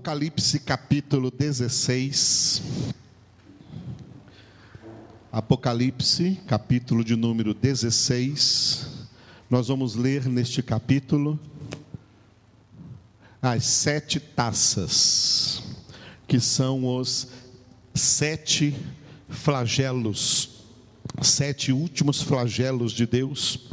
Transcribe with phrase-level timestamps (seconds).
[0.00, 2.62] Apocalipse capítulo 16.
[5.30, 8.86] Apocalipse, capítulo de número 16.
[9.50, 11.38] Nós vamos ler neste capítulo
[13.42, 15.62] as sete taças,
[16.26, 17.28] que são os
[17.94, 18.74] sete
[19.28, 20.64] flagelos,
[21.20, 23.68] sete últimos flagelos de Deus,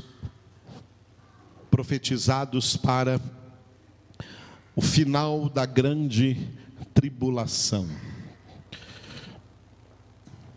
[1.72, 3.18] profetizados para
[4.78, 6.38] o final da grande
[6.94, 7.88] tribulação.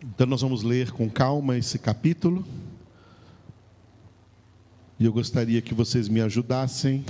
[0.03, 2.45] Então nós vamos ler com calma esse capítulo.
[4.99, 7.03] E eu gostaria que vocês me ajudassem.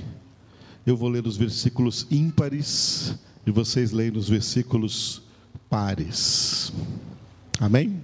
[0.86, 5.20] Eu vou ler os versículos ímpares e vocês leem os versículos
[5.68, 6.72] pares.
[7.58, 8.00] Amém?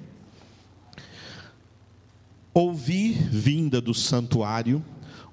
[2.53, 4.85] Ouvi vinda do santuário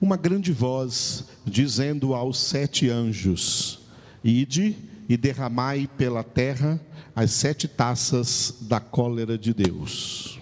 [0.04, 3.80] uma grande voz dizendo aos sete anjos:
[4.22, 4.76] Ide
[5.08, 6.78] e derramai pela terra
[7.16, 10.42] as sete taças da cólera de Deus.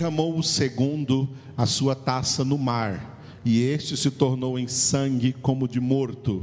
[0.00, 5.68] Derramou o segundo a sua taça no mar, e este se tornou em sangue como
[5.68, 6.42] de morto,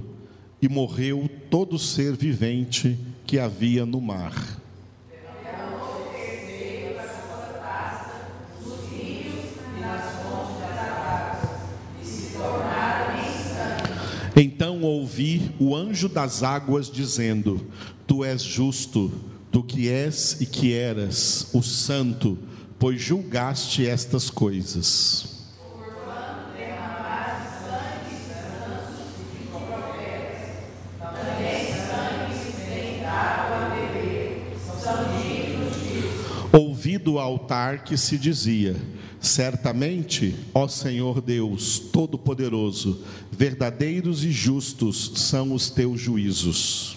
[0.62, 4.62] e morreu todo ser vivente que havia no mar.
[14.36, 17.66] Então ouvi o anjo das águas dizendo:
[18.06, 19.12] Tu és justo,
[19.52, 22.38] tu que és e que eras, o santo,
[22.80, 25.38] pois julgaste estas coisas.
[36.54, 38.76] Ouvi do altar que se dizia:
[39.20, 46.97] Certamente, ó Senhor Deus Todo-Poderoso, verdadeiros e justos são os teus juízos.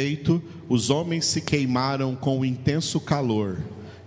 [0.00, 3.58] Efeito, os homens se queimaram com intenso calor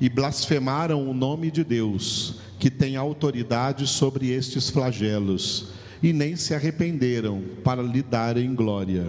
[0.01, 5.67] e blasfemaram o nome de Deus, que tem autoridade sobre estes flagelos,
[6.01, 9.07] e nem se arrependeram para lhe darem glória.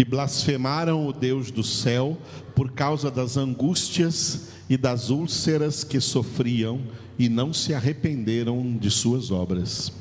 [0.00, 2.16] E blasfemaram o Deus do céu
[2.54, 6.80] por causa das angústias e das úlceras que sofriam
[7.18, 9.92] e não se arrependeram de suas obras.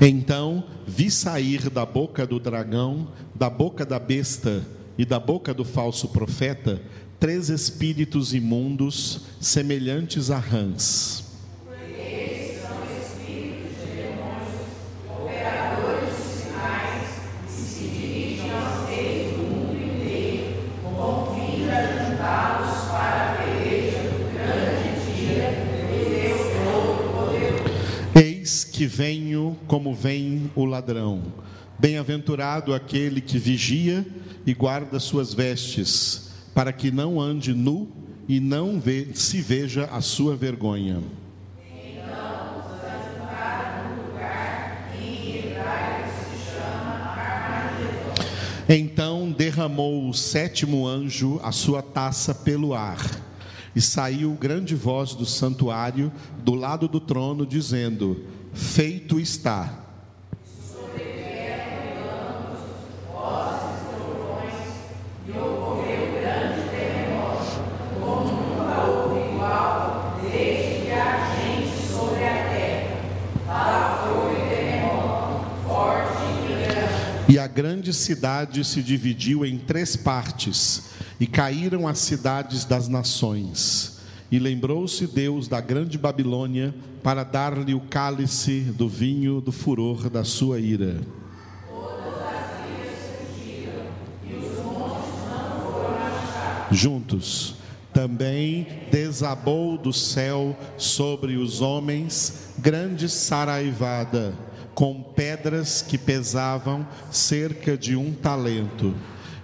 [0.00, 0.64] Então
[0.94, 4.62] vi sair da boca do dragão, da boca da besta
[4.98, 6.82] e da boca do falso profeta
[7.18, 11.22] três espíritos imundos, semelhantes a rãs.
[28.82, 28.86] que
[29.66, 31.22] como vem o ladrão.
[31.78, 34.06] Bem-aventurado aquele que vigia
[34.46, 37.88] e guarda suas vestes, para que não ande nu
[38.28, 38.80] e não
[39.14, 41.00] se veja a sua vergonha.
[48.68, 53.04] Então derramou o sétimo anjo a sua taça pelo ar,
[53.74, 56.12] e saiu grande voz do santuário
[56.42, 59.78] do lado do trono, dizendo: feito está.
[77.28, 80.82] E a grande cidade se dividiu em três partes,
[81.18, 83.91] e caíram as cidades das nações.
[84.32, 90.24] E lembrou-se Deus da grande Babilônia para dar-lhe o cálice do vinho do furor da
[90.24, 91.02] sua ira.
[96.70, 97.56] Juntos.
[97.92, 104.32] Também desabou do céu sobre os homens grande saraivada,
[104.74, 108.94] com pedras que pesavam cerca de um talento.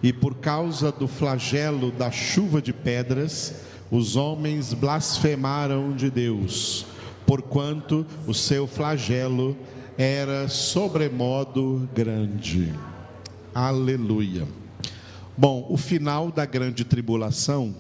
[0.03, 6.87] E por causa do flagelo da chuva de pedras, os homens blasfemaram de Deus,
[7.27, 9.57] porquanto o seu flagelo
[9.97, 12.73] era sobremodo grande.
[13.55, 14.47] Aleluia.
[15.37, 17.75] Bom, o final da grande tribulação,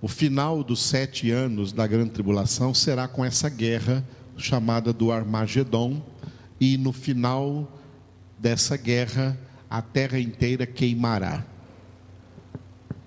[0.00, 4.04] o final dos sete anos da grande tribulação será com essa guerra
[4.36, 6.02] chamada do Armagedon,
[6.60, 7.70] e no final
[8.38, 9.38] dessa guerra
[9.68, 11.44] a terra inteira queimará.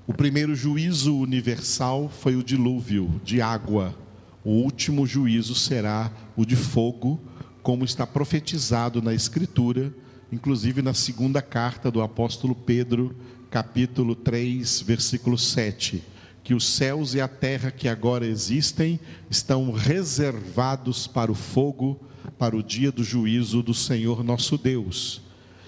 [0.08, 3.96] O primeiro juízo universal foi o dilúvio de água.
[4.44, 7.20] O último juízo será o de fogo,
[7.64, 9.92] como está profetizado na Escritura
[10.32, 13.16] inclusive na segunda carta do apóstolo Pedro,
[13.50, 16.04] capítulo 3, versículo 7,
[16.44, 19.00] que os céus e a terra que agora existem
[19.30, 22.00] estão reservados para o fogo,
[22.38, 25.22] para o dia do juízo do Senhor nosso Deus.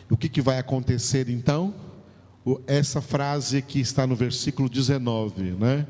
[0.09, 1.73] O que, que vai acontecer então?
[2.65, 5.85] Essa frase que está no versículo 19, né?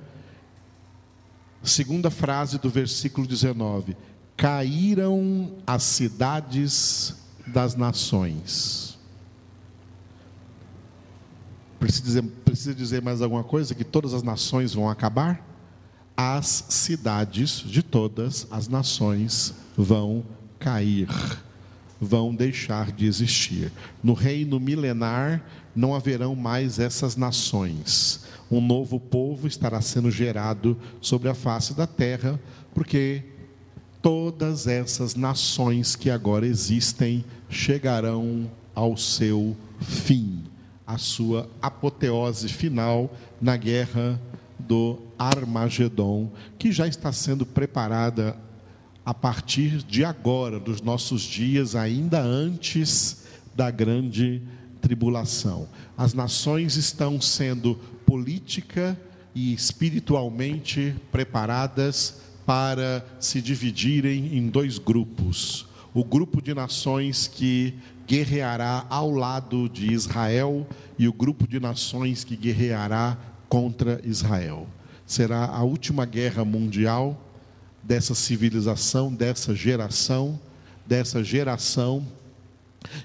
[1.64, 3.96] Segunda frase do versículo 19:
[4.36, 7.16] Caíram as cidades
[7.46, 8.98] das nações.
[11.80, 13.76] Precisa dizer, precisa dizer mais alguma coisa?
[13.76, 15.46] Que todas as nações vão acabar?
[16.16, 20.26] As cidades de todas as nações vão
[20.58, 21.08] cair,
[22.00, 23.72] vão deixar de existir.
[24.04, 25.44] No reino milenar
[25.76, 28.26] não haverão mais essas nações.
[28.50, 32.40] Um novo povo estará sendo gerado sobre a face da terra,
[32.74, 33.24] porque
[34.02, 40.44] todas essas nações que agora existem chegarão ao seu fim,
[40.86, 43.12] a sua apoteose final
[43.42, 44.20] na guerra
[44.60, 48.36] do Armagedon, que já está sendo preparada
[49.08, 53.24] a partir de agora, dos nossos dias, ainda antes
[53.56, 54.42] da grande
[54.82, 55.70] tribulação.
[55.98, 57.76] As nações estão sendo
[58.06, 59.00] política
[59.34, 65.66] e espiritualmente preparadas para se dividirem em dois grupos.
[65.94, 67.76] O grupo de nações que
[68.06, 70.68] guerreará ao lado de Israel
[71.00, 73.18] e o grupo de nações que guerreará
[73.48, 74.68] contra Israel.
[75.06, 77.24] Será a última guerra mundial
[77.88, 80.38] dessa civilização, dessa geração,
[80.86, 82.06] dessa geração,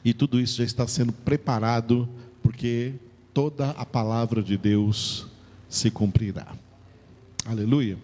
[0.05, 2.09] e tudo isso já está sendo preparado
[2.43, 2.95] porque
[3.33, 5.29] toda a palavra de Deus
[5.69, 6.49] se cumprirá.
[7.47, 7.97] Aleluia.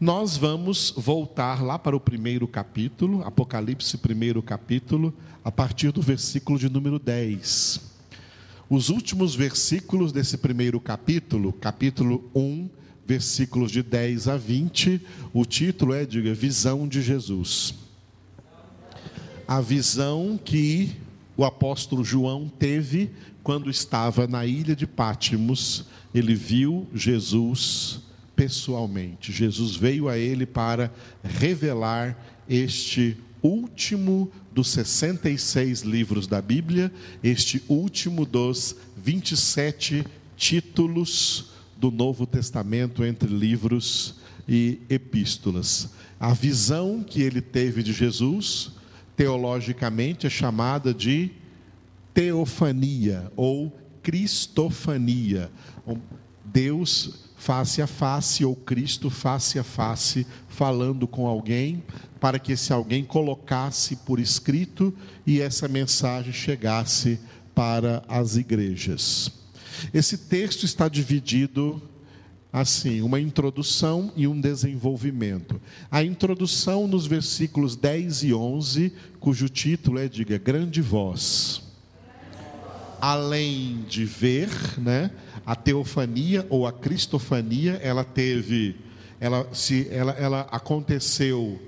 [0.00, 6.58] Nós vamos voltar lá para o primeiro capítulo, Apocalipse, primeiro capítulo, a partir do versículo
[6.58, 7.80] de número 10.
[8.68, 12.68] Os últimos versículos desse primeiro capítulo, capítulo 1,
[13.06, 15.00] versículos de 10 a 20,
[15.32, 17.74] o título é, diga, Visão de Jesus.
[19.46, 20.96] A visão que
[21.36, 23.10] o apóstolo João teve
[23.44, 28.00] quando estava na ilha de Pátimos, ele viu Jesus
[28.34, 29.30] pessoalmente.
[29.30, 30.92] Jesus veio a ele para
[31.22, 36.92] revelar este último dos 66 livros da Bíblia,
[37.22, 40.04] este último dos 27
[40.36, 44.16] títulos do Novo Testamento entre livros
[44.48, 45.90] e epístolas.
[46.18, 48.72] A visão que ele teve de Jesus,
[49.16, 51.30] teologicamente, é chamada de
[52.14, 55.50] teofania ou cristofania.
[56.44, 61.82] Deus face a face ou Cristo face a face falando com alguém,
[62.18, 64.94] para que esse alguém colocasse por escrito
[65.26, 67.20] e essa mensagem chegasse
[67.54, 69.35] para as igrejas.
[69.92, 71.80] Esse texto está dividido
[72.52, 75.60] assim, uma introdução e um desenvolvimento.
[75.90, 81.62] A introdução nos versículos 10 e 11, cujo título é diga grande voz.
[82.98, 85.10] Além de ver, né?
[85.44, 88.76] A teofania ou a cristofania, ela teve,
[89.20, 91.60] ela, se, ela, ela aconteceu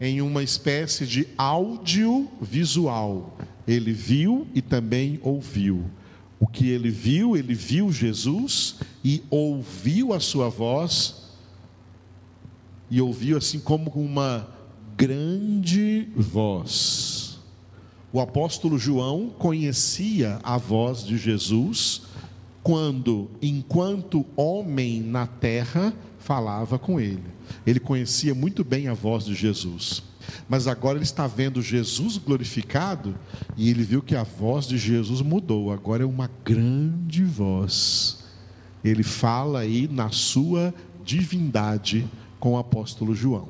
[0.00, 3.38] em uma espécie de audiovisual.
[3.66, 5.84] Ele viu e também ouviu.
[6.38, 11.22] O que ele viu, ele viu Jesus e ouviu a sua voz,
[12.90, 14.48] e ouviu assim como uma
[14.96, 17.38] grande voz.
[18.12, 22.02] O apóstolo João conhecia a voz de Jesus
[22.62, 27.24] quando, enquanto homem na terra, falava com ele.
[27.66, 30.02] Ele conhecia muito bem a voz de Jesus.
[30.48, 33.14] Mas agora ele está vendo Jesus glorificado
[33.56, 35.72] e ele viu que a voz de Jesus mudou.
[35.72, 38.24] Agora é uma grande voz
[38.84, 42.06] ele fala aí na sua divindade
[42.38, 43.48] com o apóstolo João.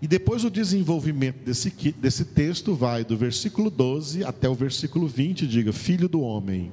[0.00, 5.46] E depois o desenvolvimento desse, desse texto vai do versículo 12 até o versículo 20,
[5.46, 6.72] diga: Filho do homem.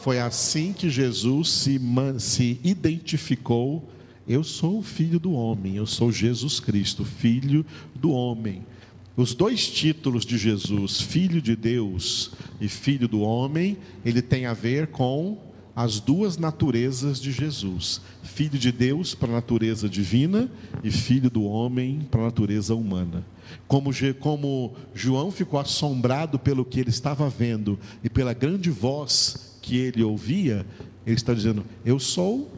[0.00, 1.80] Foi assim que Jesus se,
[2.18, 3.88] se identificou.
[4.30, 8.64] Eu sou o filho do homem, eu sou Jesus Cristo, filho do homem.
[9.16, 14.54] Os dois títulos de Jesus, filho de Deus e filho do homem, ele tem a
[14.54, 15.36] ver com
[15.74, 20.48] as duas naturezas de Jesus: filho de Deus para a natureza divina
[20.84, 23.26] e filho do homem para a natureza humana.
[23.66, 29.76] Como, como João ficou assombrado pelo que ele estava vendo e pela grande voz que
[29.76, 30.64] ele ouvia,
[31.04, 32.48] ele está dizendo: Eu sou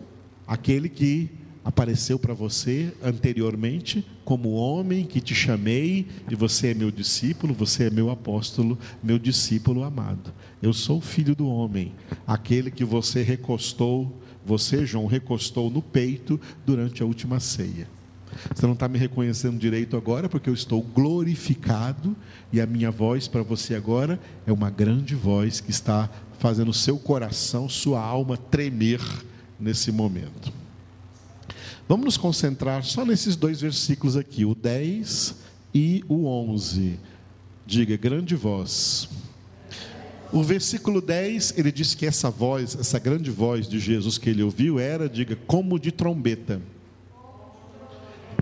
[0.47, 6.91] aquele que apareceu para você anteriormente como homem que te chamei e você é meu
[6.91, 10.33] discípulo, você é meu apóstolo, meu discípulo amado.
[10.61, 11.93] Eu sou o filho do homem,
[12.27, 17.89] aquele que você recostou, você, João, recostou no peito durante a última ceia.
[18.55, 22.17] Você não está me reconhecendo direito agora, porque eu estou glorificado
[22.53, 26.99] e a minha voz para você agora é uma grande voz que está fazendo seu
[26.99, 29.01] coração, sua alma tremer
[29.61, 30.62] nesse momento.
[31.93, 35.35] Vamos nos concentrar só nesses dois versículos aqui, o 10
[35.75, 36.99] e o 11.
[37.67, 39.11] Diga, grande voz.
[40.33, 44.43] O versículo 10, ele diz que essa voz, essa grande voz de Jesus que ele
[44.43, 46.63] ouviu era, diga, como de trombeta.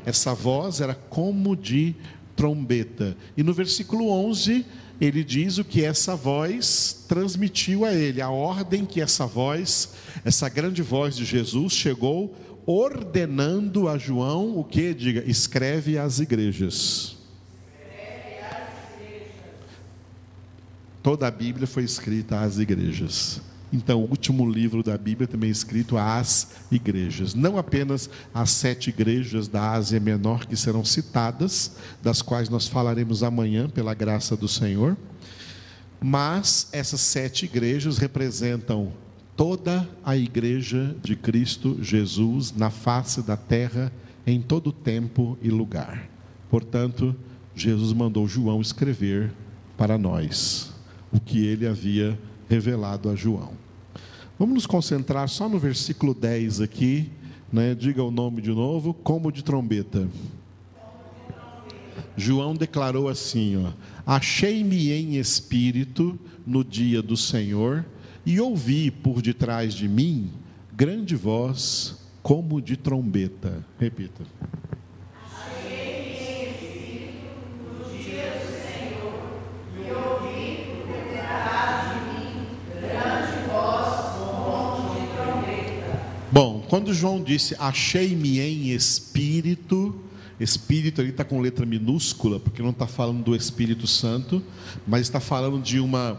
[0.07, 1.97] Essa voz era como de
[2.37, 3.17] trombeta.
[3.37, 4.65] E no versículo 11,
[5.01, 10.49] ele diz o que essa voz transmitiu a ele, a ordem que essa voz, essa
[10.49, 12.33] grande voz de Jesus chegou
[12.67, 14.95] ordenando a João o que?
[14.95, 17.17] Diga, escreve às igrejas.
[21.03, 23.41] Toda a Bíblia foi escrita às igrejas.
[23.73, 27.35] Então, o último livro da Bíblia também é escrito às igrejas.
[27.35, 33.23] Não apenas as sete igrejas da Ásia Menor que serão citadas, das quais nós falaremos
[33.23, 34.97] amanhã, pela graça do Senhor,
[36.01, 38.93] mas essas sete igrejas representam
[39.41, 43.91] toda a igreja de Cristo Jesus na face da terra,
[44.27, 46.11] em todo tempo e lugar.
[46.51, 47.17] Portanto,
[47.55, 49.33] Jesus mandou João escrever
[49.79, 50.75] para nós
[51.11, 52.21] o que ele havia
[52.51, 53.53] revelado a João.
[54.39, 57.11] Vamos nos concentrar só no versículo 10 aqui,
[57.51, 57.75] né?
[57.75, 60.07] diga o nome de novo, como de trombeta.
[62.15, 63.73] João declarou assim:
[64.05, 67.87] Achei-me em espírito no dia do Senhor
[68.25, 70.33] e ouvi por detrás de mim
[70.73, 73.65] grande voz como de trombeta.
[73.79, 74.25] Repita.
[86.33, 90.01] Bom, quando João disse achei-me em espírito,
[90.39, 94.41] espírito ali está com letra minúscula, porque não está falando do Espírito Santo,
[94.87, 96.17] mas está falando de uma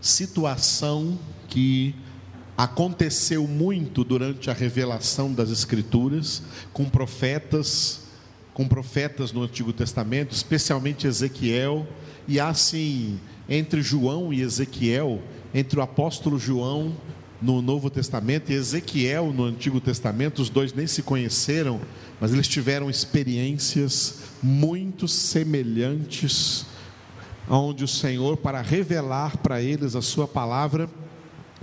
[0.00, 1.94] situação que
[2.56, 8.00] aconteceu muito durante a revelação das Escrituras, com profetas,
[8.52, 11.86] com profetas no Antigo Testamento, especialmente Ezequiel,
[12.26, 15.22] e assim, entre João e Ezequiel,
[15.54, 16.94] entre o apóstolo João
[17.40, 21.80] no Novo Testamento e Ezequiel no Antigo Testamento, os dois nem se conheceram,
[22.20, 26.66] mas eles tiveram experiências muito semelhantes
[27.48, 30.88] onde o Senhor, para revelar para eles a sua palavra,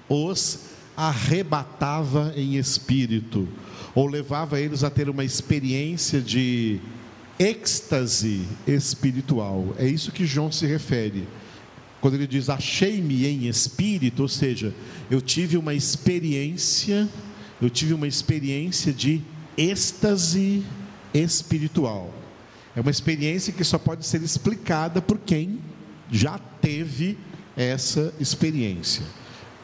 [0.09, 0.59] os
[0.97, 3.47] arrebatava em espírito,
[3.93, 6.79] ou levava eles a ter uma experiência de
[7.37, 9.75] êxtase espiritual.
[9.77, 11.27] É isso que João se refere.
[11.99, 14.73] Quando ele diz achei-me em espírito, ou seja,
[15.09, 17.09] eu tive uma experiência,
[17.61, 19.21] eu tive uma experiência de
[19.57, 20.63] êxtase
[21.13, 22.13] espiritual.
[22.75, 25.59] É uma experiência que só pode ser explicada por quem
[26.11, 27.17] já teve
[27.55, 29.03] essa experiência.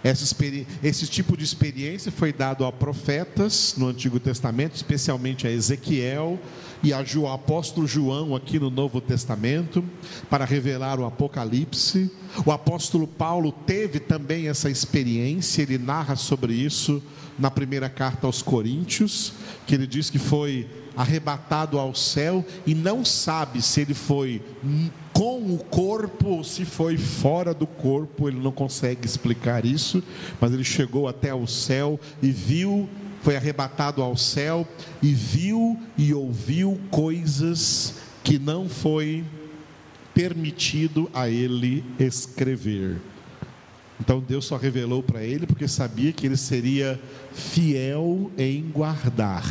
[0.04, 5.52] Essa experi esse tipo de experiência foi dado a profetas no Antigo Testamento, especialmente a
[5.52, 6.40] Ezequiel
[6.84, 9.84] e a Ju, apóstolo João aqui no Novo Testamento,
[10.30, 12.10] para revelar o Apocalipse.
[12.46, 17.02] O apóstolo Paulo teve também essa experiência, ele narra sobre isso
[17.38, 19.34] na primeira carta aos Coríntios,
[19.66, 24.42] que ele diz que foi arrebatado ao céu e não sabe se ele foi
[25.14, 30.04] com o corpo ou se foi fora do corpo, ele não consegue explicar isso,
[30.40, 32.90] mas ele chegou até o céu e viu,
[33.22, 34.68] foi arrebatado ao céu
[35.02, 39.24] e viu e ouviu coisas que não foi
[40.14, 42.98] permitido a ele escrever.
[44.00, 47.00] Então Deus só revelou para ele porque sabia que ele seria
[47.34, 49.44] fiel em guardar,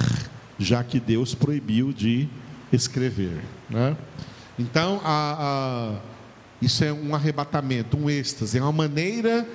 [0.58, 2.28] já que Deus proibiu de
[2.72, 3.40] escrever.
[3.68, 3.96] Né?
[4.58, 6.00] Então, a, a,
[6.60, 9.46] isso é um arrebatamento, um êxtase, é uma maneira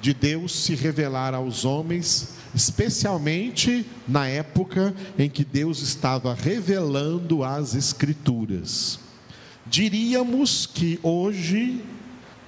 [0.00, 7.74] de Deus se revelar aos homens, especialmente na época em que Deus estava revelando as
[7.74, 8.98] Escrituras.
[9.66, 11.82] Diríamos que hoje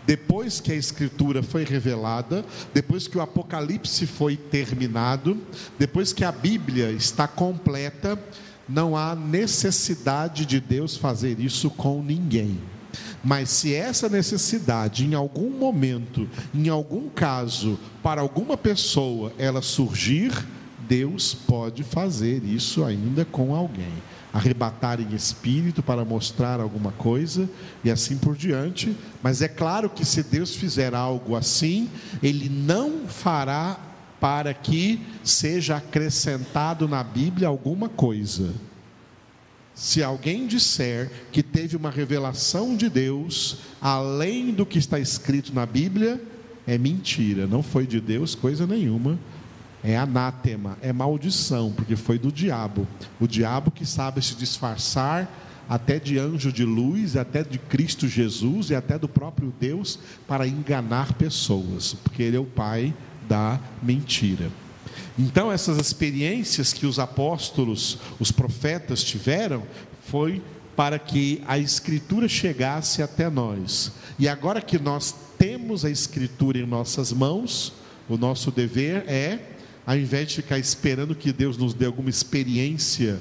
[0.07, 5.39] depois que a Escritura foi revelada, depois que o Apocalipse foi terminado,
[5.79, 8.19] depois que a Bíblia está completa,
[8.69, 12.59] não há necessidade de Deus fazer isso com ninguém.
[13.25, 20.33] Mas se essa necessidade, em algum momento, em algum caso, para alguma pessoa, ela surgir,
[20.87, 24.03] Deus pode fazer isso ainda com alguém
[24.35, 27.49] arrebatar em espírito para mostrar alguma coisa
[27.85, 28.97] e assim por diante.
[29.23, 31.89] Mas é claro que se Deus fizer algo assim,
[32.21, 33.79] Ele não fará
[34.21, 38.53] para que seja acrescentado na Bíblia alguma coisa.
[39.75, 45.67] Se alguém disser que teve uma revelação de Deus além do que está escrito na
[45.67, 46.23] Bíblia,
[46.67, 49.19] é mentira, não foi de Deus coisa nenhuma
[49.85, 52.89] é anátema, é maldição, porque foi do diabo.
[53.21, 55.31] O diabo que sabe se disfarçar
[55.69, 60.47] até de anjo de luz, até de Cristo Jesus e até do próprio Deus para
[60.49, 62.95] enganar pessoas, porque ele é o pai
[63.29, 64.51] da mentira.
[65.19, 69.63] Então, essas experiências que os apóstolos, os profetas tiveram,
[70.07, 70.43] foi
[70.75, 73.93] para que a Escritura chegasse até nós.
[74.19, 77.73] E agora que nós temos a Escritura em nossas mãos,
[78.09, 79.55] o nosso dever é
[79.87, 83.21] ao invés de ficar esperando que Deus nos dê alguma experiência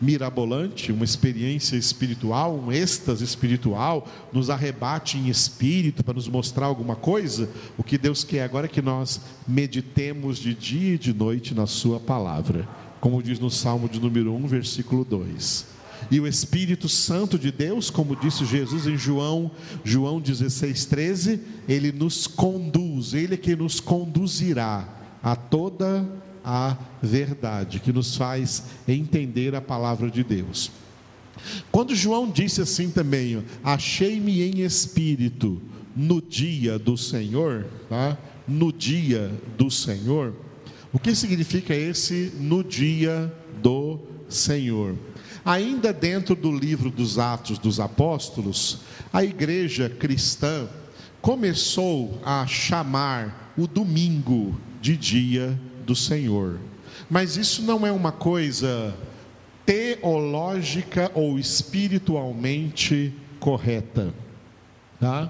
[0.00, 6.96] mirabolante, uma experiência espiritual, um êxtase espiritual, nos arrebate em espírito para nos mostrar alguma
[6.96, 11.54] coisa, o que Deus quer agora é que nós meditemos de dia e de noite
[11.54, 12.66] na Sua palavra,
[13.00, 15.66] como diz no Salmo de número 1, versículo 2.
[16.10, 19.50] E o Espírito Santo de Deus, como disse Jesus em João,
[19.84, 24.88] João 16, 13, ele nos conduz, ele é que nos conduzirá
[25.22, 26.08] a toda
[26.44, 30.70] a verdade, que nos faz entender a palavra de Deus.
[31.70, 35.60] Quando João disse assim também, achei-me em espírito
[35.96, 38.18] no dia do Senhor, tá?
[38.46, 40.34] no dia do Senhor,
[40.92, 44.96] o que significa esse no dia do Senhor?
[45.44, 48.80] Ainda dentro do livro dos Atos dos Apóstolos,
[49.12, 50.68] a igreja cristã
[51.20, 55.58] começou a chamar o domingo de dia
[55.90, 56.60] do Senhor.
[57.10, 58.94] Mas isso não é uma coisa
[59.66, 64.14] teológica ou espiritualmente correta,
[65.00, 65.28] tá?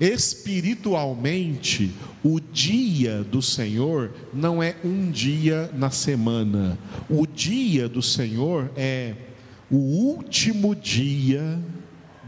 [0.00, 6.76] Espiritualmente, o dia do Senhor não é um dia na semana.
[7.08, 9.14] O dia do Senhor é
[9.70, 11.56] o último dia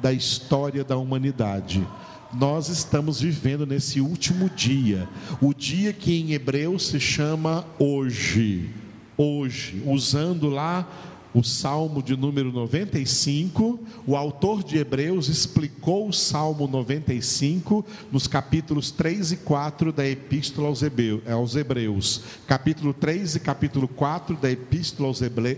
[0.01, 1.85] da história da humanidade
[2.33, 5.09] nós estamos vivendo nesse último dia,
[5.41, 8.71] o dia que em hebreu se chama hoje.
[9.17, 10.89] Hoje, usando lá
[11.33, 18.91] o Salmo de número 95, o autor de Hebreus explicou o Salmo 95 nos capítulos
[18.91, 22.23] 3 e 4 da Epístola aos Hebreus.
[22.47, 25.13] Capítulo 3 e capítulo 4 da Epístola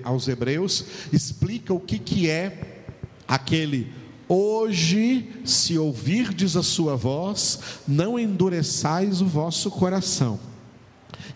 [0.05, 2.85] aos Hebreus explica o que, que é
[3.27, 10.39] aquele Hoje, se ouvirdes a sua voz, não endureçais o vosso coração.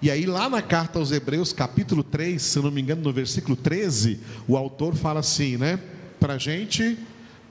[0.01, 3.57] E aí, lá na carta aos Hebreus, capítulo 3, se não me engano, no versículo
[3.57, 5.81] 13, o autor fala assim, né?
[6.21, 6.99] Para a gente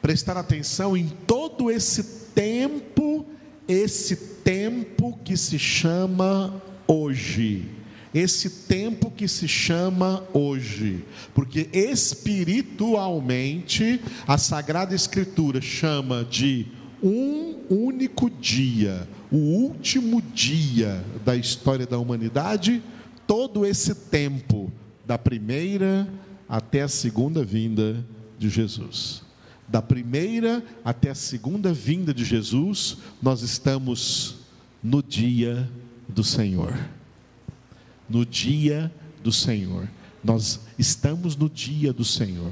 [0.01, 3.25] prestar atenção em todo esse tempo,
[3.67, 7.84] esse tempo que se chama hoje
[8.15, 16.65] esse tempo que se chama hoje, porque espiritualmente a Sagrada Escritura chama de
[17.03, 22.81] um único dia, o último dia da história da humanidade,
[23.27, 24.71] todo esse tempo,
[25.05, 26.07] da primeira
[26.47, 28.01] até a segunda vinda
[28.39, 29.23] de Jesus.
[29.67, 34.37] Da primeira até a segunda vinda de Jesus, nós estamos
[34.81, 35.69] no dia
[36.07, 36.94] do Senhor
[38.09, 38.91] no dia
[39.23, 39.87] do Senhor.
[40.23, 42.51] Nós estamos no dia do Senhor.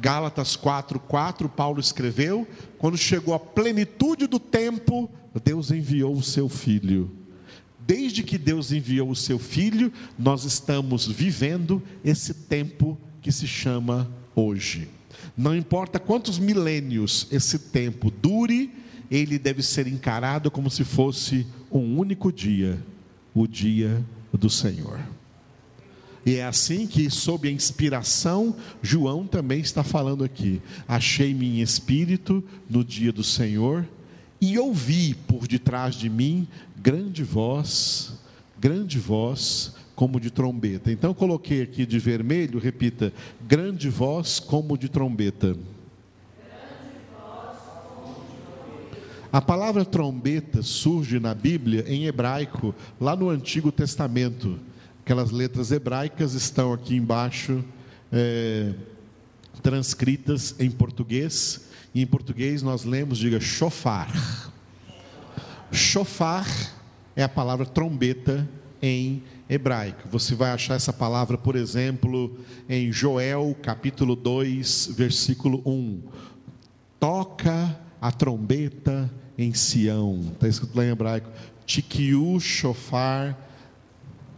[0.00, 2.46] Gálatas 4:4 Paulo escreveu,
[2.78, 5.10] quando chegou a plenitude do tempo,
[5.44, 7.10] Deus enviou o seu filho.
[7.84, 14.08] Desde que Deus enviou o seu filho, nós estamos vivendo esse tempo que se chama
[14.34, 14.88] hoje.
[15.36, 18.70] Não importa quantos milênios esse tempo dure,
[19.10, 22.82] ele deve ser encarado como se fosse um único dia,
[23.34, 25.00] o dia do Senhor.
[26.24, 30.62] E é assim que, sob a inspiração, João também está falando aqui.
[30.86, 33.88] Achei-me em espírito no dia do Senhor
[34.40, 38.14] e ouvi por detrás de mim grande voz,
[38.58, 40.90] grande voz como de trombeta.
[40.90, 43.12] Então coloquei aqui de vermelho, repita,
[43.46, 45.56] grande voz como de trombeta.
[49.32, 54.60] A palavra trombeta surge na Bíblia em hebraico, lá no Antigo Testamento.
[55.02, 57.64] Aquelas letras hebraicas estão aqui embaixo,
[58.12, 58.74] é,
[59.62, 61.70] transcritas em português.
[61.94, 64.12] E em português nós lemos, diga, shofar.
[65.72, 66.46] Shofar
[67.16, 68.46] é a palavra trombeta
[68.82, 70.10] em hebraico.
[70.10, 76.02] Você vai achar essa palavra, por exemplo, em Joel capítulo 2, versículo 1.
[77.00, 80.20] Toca a trombeta em Sião.
[80.32, 81.30] Está escrito lá em hebraico.
[81.64, 83.36] Tikiu shofar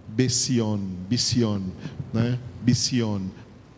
[0.09, 0.79] besion,
[1.09, 1.63] bision,
[2.13, 2.39] né?
[2.63, 3.23] Bision.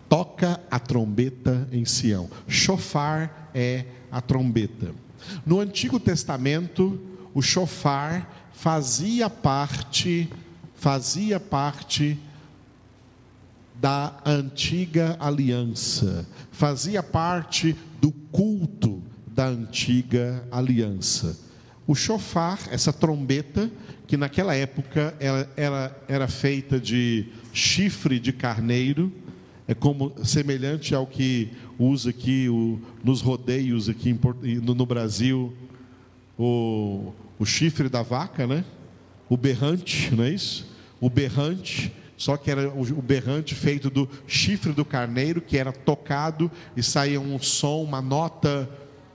[0.08, 2.28] Toca a trombeta em Sião.
[2.46, 4.94] Shofar é a trombeta.
[5.44, 7.00] No Antigo Testamento,
[7.34, 10.28] o shofar fazia parte
[10.76, 12.18] fazia parte
[13.74, 19.02] da antiga aliança, fazia parte do culto
[19.36, 21.38] da antiga aliança.
[21.86, 23.70] O chofar, essa trombeta,
[24.06, 29.12] que naquela época era, era, era feita de chifre de carneiro,
[29.68, 35.52] é como semelhante ao que usa aqui o, nos rodeios aqui em, no, no Brasil
[36.38, 38.64] o, o chifre da vaca, né?
[39.28, 40.66] o berrante, não é isso?
[41.00, 46.50] O berrante, só que era o berrante feito do chifre do carneiro, que era tocado
[46.76, 48.68] e saía um som, uma nota,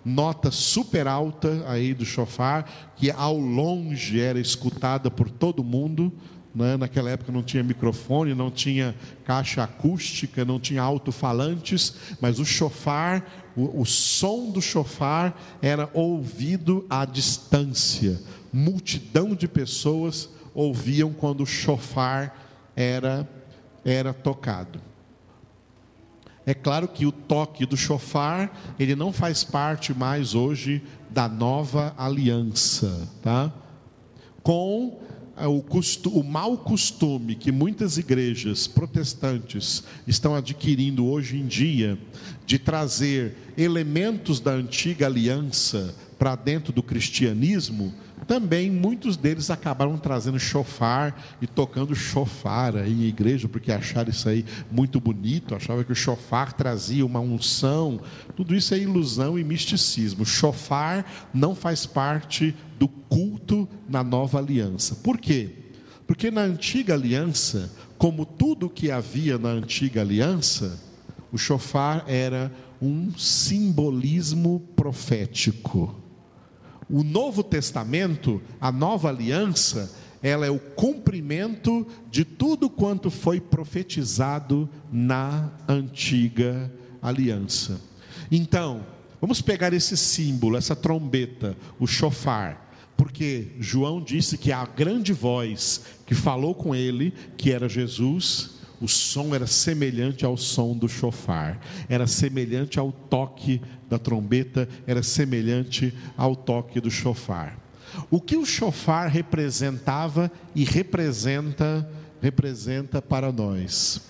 [0.03, 6.11] nota super alta aí do chofar, que ao longe era escutada por todo mundo.
[6.53, 6.75] Né?
[6.75, 13.25] Naquela época não tinha microfone, não tinha caixa acústica, não tinha alto-falantes, mas o chofar,
[13.55, 18.19] o, o som do chofar era ouvido à distância
[18.51, 22.35] multidão de pessoas ouviam quando o chofar
[22.75, 23.27] era,
[23.85, 24.81] era tocado.
[26.51, 31.95] É claro que o toque do chofar, ele não faz parte mais hoje da nova
[31.97, 33.53] aliança, tá?
[34.43, 34.99] Com
[35.37, 41.97] o, costu, o mau costume que muitas igrejas protestantes estão adquirindo hoje em dia
[42.45, 47.93] de trazer elementos da antiga aliança para dentro do cristianismo,
[48.27, 54.29] também muitos deles acabaram trazendo chofar e tocando chofar aí em igreja, porque acharam isso
[54.29, 57.99] aí muito bonito, achavam que o chofar trazia uma unção.
[58.35, 60.25] Tudo isso é ilusão e misticismo.
[60.25, 64.95] Chofar não faz parte do culto na nova aliança.
[64.95, 65.49] Por quê?
[66.07, 70.79] Porque na antiga aliança, como tudo que havia na antiga aliança,
[71.31, 75.95] o chofar era um simbolismo profético.
[76.91, 84.69] O Novo Testamento, a nova aliança, ela é o cumprimento de tudo quanto foi profetizado
[84.91, 87.81] na antiga aliança.
[88.29, 88.85] Então,
[89.19, 95.81] vamos pegar esse símbolo, essa trombeta, o chofar, porque João disse que a grande voz
[96.05, 101.59] que falou com ele, que era Jesus, o som era semelhante ao som do chofar,
[101.87, 107.59] era semelhante ao toque da trombeta, era semelhante ao toque do chofar.
[108.09, 111.87] O que o chofar representava e representa,
[112.19, 114.01] representa para nós?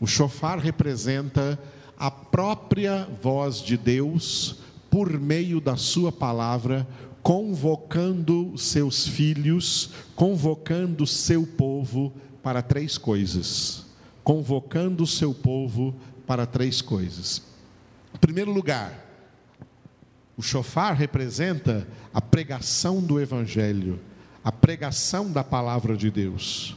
[0.00, 1.56] O chofar representa
[1.96, 4.56] a própria voz de Deus
[4.90, 6.88] por meio da sua palavra,
[7.22, 12.12] convocando seus filhos, convocando seu povo
[12.42, 13.91] para três coisas
[14.24, 15.94] convocando o seu povo
[16.26, 17.42] para três coisas.
[18.14, 18.98] Em primeiro lugar,
[20.36, 24.00] o chofar representa a pregação do Evangelho,
[24.44, 26.76] a pregação da palavra de Deus.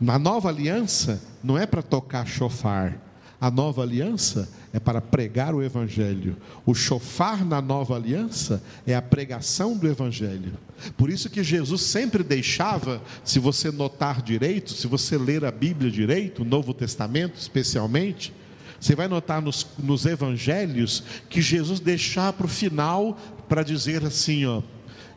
[0.00, 2.98] Na nova aliança, não é para tocar chofar,
[3.40, 6.36] a nova aliança é para pregar o Evangelho.
[6.66, 10.52] O chofar na nova aliança é a pregação do Evangelho.
[10.96, 15.90] Por isso que Jesus sempre deixava, se você notar direito, se você ler a Bíblia
[15.90, 18.32] direito, o Novo Testamento especialmente,
[18.78, 24.44] você vai notar nos, nos Evangelhos que Jesus deixava para o final para dizer assim:
[24.44, 24.62] ó,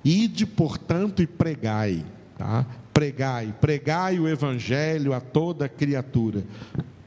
[0.04, 2.06] ide portanto e pregai,
[2.38, 2.66] tá?
[2.94, 6.44] Pregai, pregai o Evangelho a toda criatura.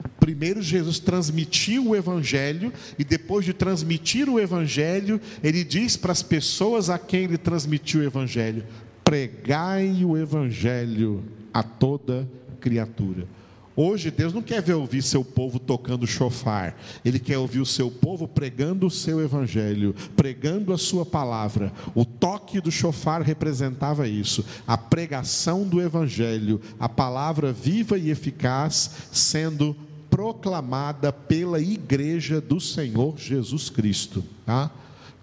[0.09, 6.23] Primeiro, Jesus transmitiu o Evangelho, e depois de transmitir o Evangelho, ele diz para as
[6.23, 8.64] pessoas a quem ele transmitiu o Evangelho:
[9.05, 12.29] pregai o Evangelho a toda
[12.61, 13.27] criatura.
[13.79, 17.90] Hoje Deus não quer ver ouvir seu povo tocando chofar, Ele quer ouvir o seu
[17.90, 21.71] povo pregando o seu evangelho, pregando a sua palavra.
[21.95, 28.90] O toque do chofar representava isso, a pregação do evangelho, a palavra viva e eficaz
[29.12, 29.77] sendo
[30.16, 34.24] proclamada pela igreja do Senhor Jesus Cristo.
[34.46, 34.70] Tá?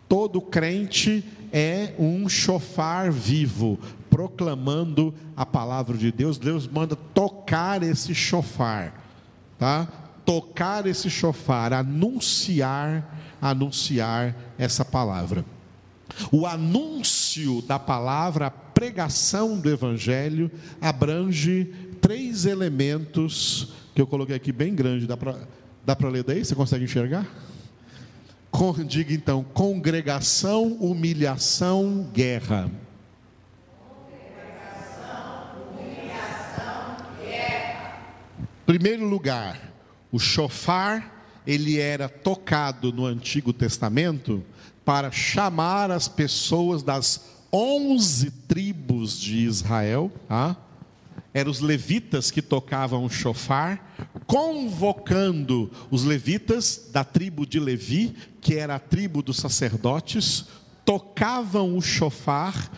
[0.08, 6.38] Todo crente é um chofar vivo, proclamando a palavra de Deus.
[6.38, 9.04] Deus manda tocar esse chofar,
[9.58, 9.88] tá?
[10.24, 15.44] Tocar esse chofar, anunciar, anunciar essa palavra.
[16.32, 24.52] O anúncio da palavra, a pregação do evangelho abrange três elementos que eu coloquei aqui
[24.52, 25.08] bem grande.
[25.08, 25.38] Dá para
[25.86, 26.44] dá ler daí?
[26.44, 27.26] Você consegue enxergar?
[28.86, 32.70] diga então: congregação, humilhação, guerra.
[38.66, 39.74] Primeiro lugar,
[40.10, 44.42] o chofar, ele era tocado no Antigo Testamento
[44.86, 50.56] para chamar as pessoas das onze tribos de Israel, tá?
[51.34, 53.96] Eram os levitas que tocavam o chofar,
[54.28, 60.46] convocando os levitas da tribo de Levi, que era a tribo dos sacerdotes,
[60.86, 62.72] tocavam o chofar,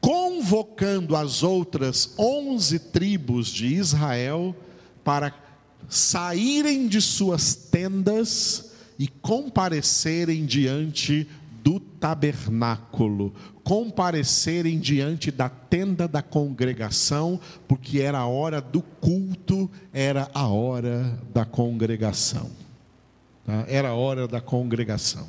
[0.00, 4.54] convocando as outras onze tribos de Israel
[5.04, 5.32] para
[5.88, 11.28] saírem de suas tendas e comparecerem diante
[11.62, 13.32] do tabernáculo,
[13.64, 21.18] comparecerem diante da tenda da congregação, porque era a hora do culto, era a hora
[21.32, 22.50] da congregação.
[23.44, 23.64] Tá?
[23.66, 25.26] Era a hora da congregação.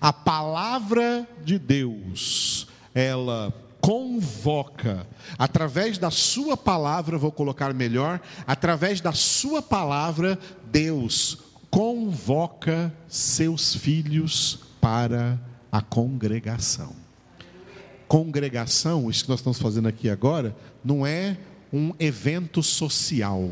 [0.00, 5.06] A palavra de Deus, ela convoca,
[5.38, 10.38] através da Sua palavra, vou colocar melhor, através da Sua palavra,
[10.70, 11.38] Deus
[11.70, 15.38] convoca seus filhos para
[15.70, 17.05] a congregação.
[18.08, 21.36] Congregação, isso que nós estamos fazendo aqui agora, não é
[21.72, 23.50] um evento social,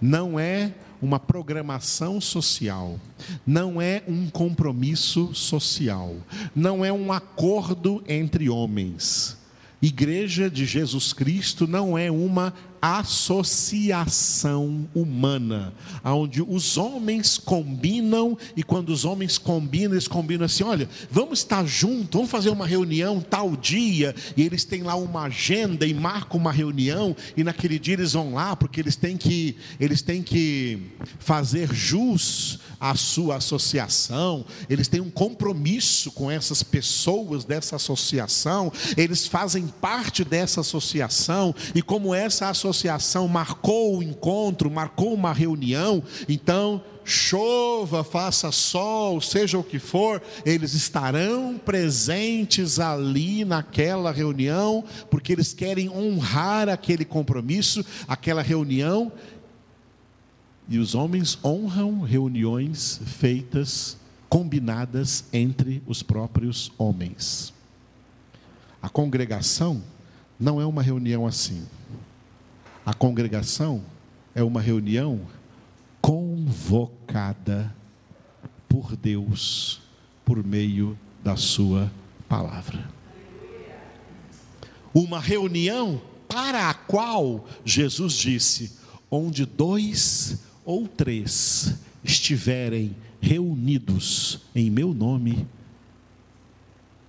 [0.00, 2.98] não é uma programação social,
[3.46, 6.16] não é um compromisso social,
[6.54, 9.36] não é um acordo entre homens.
[9.80, 14.48] Igreja de Jesus Cristo não é uma associação
[14.94, 21.40] humana, onde os homens combinam e quando os homens combinam, eles combinam assim: olha, vamos
[21.40, 25.92] estar juntos, vamos fazer uma reunião tal dia, e eles têm lá uma agenda e
[25.92, 30.22] marcam uma reunião, e naquele dia eles vão lá, porque eles têm que, eles têm
[30.22, 30.78] que
[31.18, 39.26] fazer jus à sua associação, eles têm um compromisso com essas pessoas dessa associação, eles
[39.26, 46.02] fazem parte dessa associação, e como essa associação associação marcou o encontro, marcou uma reunião,
[46.28, 55.32] então chova, faça sol, seja o que for, eles estarão presentes ali naquela reunião, porque
[55.32, 59.10] eles querem honrar aquele compromisso, aquela reunião.
[60.68, 63.96] E os homens honram reuniões feitas,
[64.28, 67.54] combinadas entre os próprios homens.
[68.82, 69.82] A congregação
[70.38, 71.64] não é uma reunião assim.
[72.88, 73.84] A congregação
[74.34, 75.20] é uma reunião
[76.00, 77.76] convocada
[78.66, 79.82] por Deus
[80.24, 81.92] por meio da Sua
[82.26, 82.88] palavra.
[84.94, 88.78] Uma reunião para a qual Jesus disse:
[89.10, 95.46] onde dois ou três estiverem reunidos em meu nome,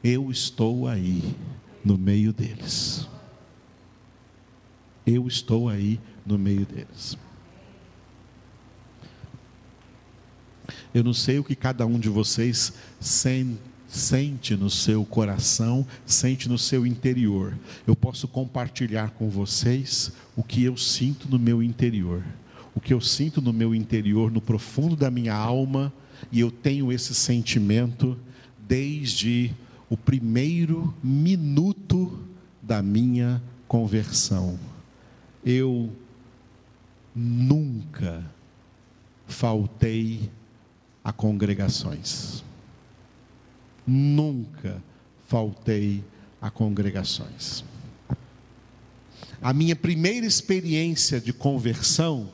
[0.04, 1.34] eu estou aí
[1.86, 3.08] no meio deles
[5.10, 7.18] eu estou aí no meio deles.
[10.94, 16.58] Eu não sei o que cada um de vocês sente no seu coração, sente no
[16.58, 17.58] seu interior.
[17.86, 22.24] Eu posso compartilhar com vocês o que eu sinto no meu interior.
[22.76, 25.92] O que eu sinto no meu interior, no profundo da minha alma,
[26.32, 28.18] e eu tenho esse sentimento
[28.68, 29.52] desde
[29.90, 32.20] o primeiro minuto
[32.62, 34.60] da minha conversão
[35.46, 35.92] eu
[37.16, 38.24] nunca
[39.28, 40.30] faltei
[41.04, 42.44] a congregações.
[43.86, 44.82] Nunca
[45.28, 46.04] faltei
[46.42, 47.64] a congregações.
[49.42, 52.30] A minha primeira experiência de conversão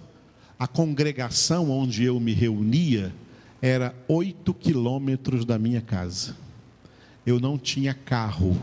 [0.58, 3.14] a congregação onde eu me reunia
[3.62, 6.36] era oito quilômetros da minha casa.
[7.26, 8.56] Eu não tinha carro.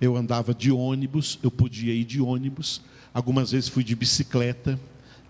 [0.00, 2.82] Eu andava de ônibus, eu podia ir de ônibus.
[3.12, 4.78] Algumas vezes fui de bicicleta.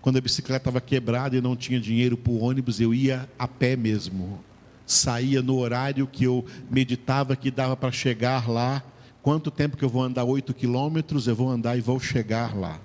[0.01, 3.47] Quando a bicicleta estava quebrada e não tinha dinheiro para o ônibus, eu ia a
[3.47, 4.39] pé mesmo.
[4.85, 8.83] Saía no horário que eu meditava que dava para chegar lá.
[9.21, 10.23] Quanto tempo que eu vou andar?
[10.23, 12.79] Oito quilômetros, eu vou andar e vou chegar lá.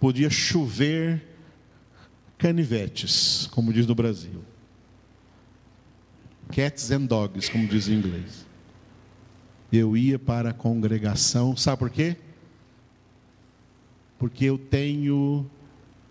[0.00, 1.26] Podia chover
[2.38, 4.42] canivetes, como diz no Brasil.
[6.50, 8.47] Cats and dogs, como diz em inglês.
[9.72, 12.16] Eu ia para a congregação, sabe por quê?
[14.18, 15.46] Porque eu tenho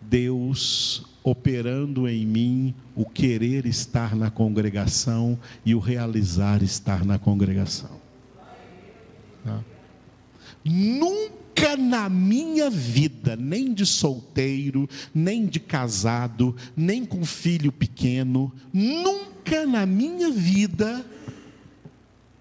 [0.02, 8.00] Deus operando em mim o querer estar na congregação e o realizar estar na congregação.
[9.44, 9.62] Tá?
[10.64, 19.66] Nunca na minha vida, nem de solteiro, nem de casado, nem com filho pequeno, nunca
[19.66, 21.06] na minha vida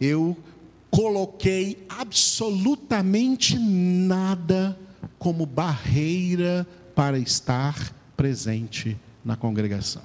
[0.01, 0.37] eu
[0.97, 4.79] coloquei absolutamente nada
[5.19, 10.01] como barreira para estar presente na congregação.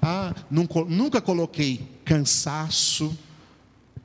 [0.00, 3.14] Ah, nunca, nunca coloquei cansaço.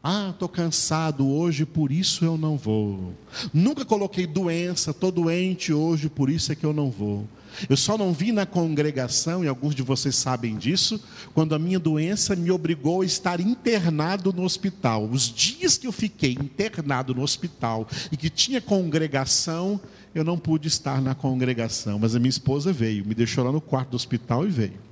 [0.03, 3.13] Ah, estou cansado hoje, por isso eu não vou.
[3.53, 7.25] Nunca coloquei doença, estou doente hoje, por isso é que eu não vou.
[7.69, 11.01] Eu só não vim na congregação, e alguns de vocês sabem disso,
[11.33, 15.05] quando a minha doença me obrigou a estar internado no hospital.
[15.09, 19.79] Os dias que eu fiquei internado no hospital e que tinha congregação,
[20.13, 23.61] eu não pude estar na congregação, mas a minha esposa veio, me deixou lá no
[23.61, 24.87] quarto do hospital e veio.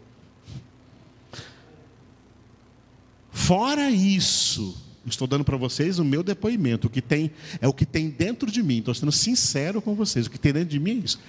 [3.31, 4.75] Fora isso,
[5.05, 8.49] estou dando para vocês o meu depoimento, o que tem é o que tem dentro
[8.49, 8.79] de mim.
[8.79, 11.19] Estou sendo sincero com vocês, o que tem dentro de mim é isso.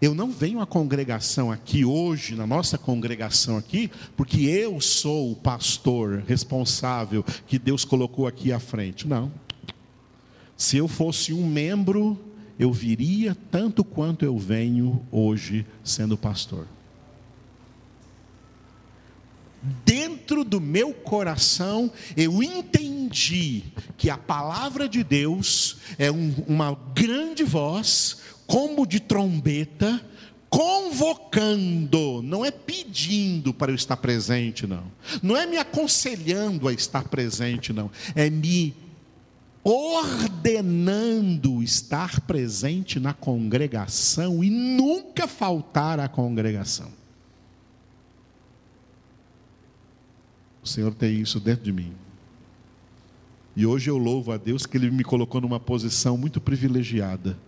[0.00, 5.36] Eu não venho à congregação aqui hoje, na nossa congregação aqui, porque eu sou o
[5.36, 9.06] pastor responsável que Deus colocou aqui à frente.
[9.06, 9.30] Não.
[10.56, 12.18] Se eu fosse um membro
[12.60, 16.66] eu viria tanto quanto eu venho hoje sendo pastor.
[19.82, 23.64] Dentro do meu coração, eu entendi
[23.96, 28.18] que a palavra de Deus é um, uma grande voz,
[28.50, 30.04] como de trombeta,
[30.48, 34.90] convocando, não é pedindo para eu estar presente, não.
[35.22, 37.88] Não é me aconselhando a estar presente, não.
[38.12, 38.74] É me
[39.62, 46.90] ordenando estar presente na congregação e nunca faltar à congregação.
[50.60, 51.92] O Senhor tem isso dentro de mim.
[53.54, 57.38] E hoje eu louvo a Deus que Ele me colocou numa posição muito privilegiada,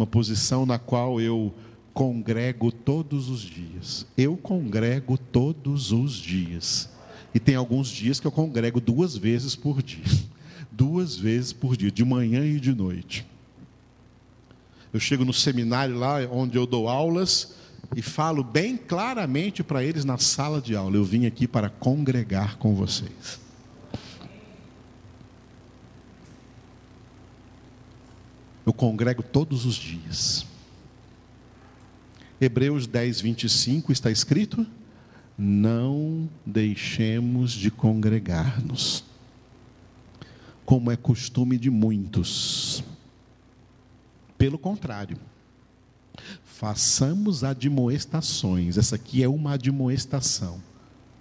[0.00, 1.52] uma posição na qual eu
[1.92, 4.06] congrego todos os dias.
[4.16, 6.88] Eu congrego todos os dias.
[7.34, 10.04] E tem alguns dias que eu congrego duas vezes por dia
[10.70, 13.26] duas vezes por dia, de manhã e de noite.
[14.92, 17.54] Eu chego no seminário lá onde eu dou aulas
[17.94, 22.56] e falo bem claramente para eles na sala de aula: eu vim aqui para congregar
[22.56, 23.38] com vocês.
[28.70, 30.46] Eu congrego todos os dias.
[32.40, 34.64] Hebreus 10, 25 está escrito:
[35.36, 39.02] Não deixemos de congregar-nos
[40.64, 42.84] como é costume de muitos.
[44.38, 45.18] Pelo contrário,
[46.44, 48.78] façamos admoestações.
[48.78, 50.62] Essa aqui é uma admoestação.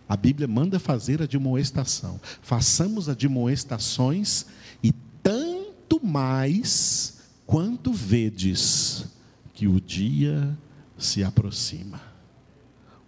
[0.07, 2.21] A Bíblia manda fazer admoestação.
[2.43, 4.45] Façamos admoestações
[4.83, 4.91] e
[5.23, 7.17] tanto mais
[7.49, 9.05] quanto vedes
[9.55, 10.55] que o dia
[10.99, 11.99] se aproxima.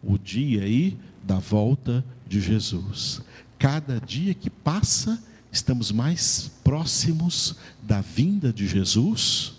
[0.02, 3.22] O dia aí da volta de Jesus.
[3.60, 9.54] Cada dia que passa, estamos mais próximos da vinda de Jesus,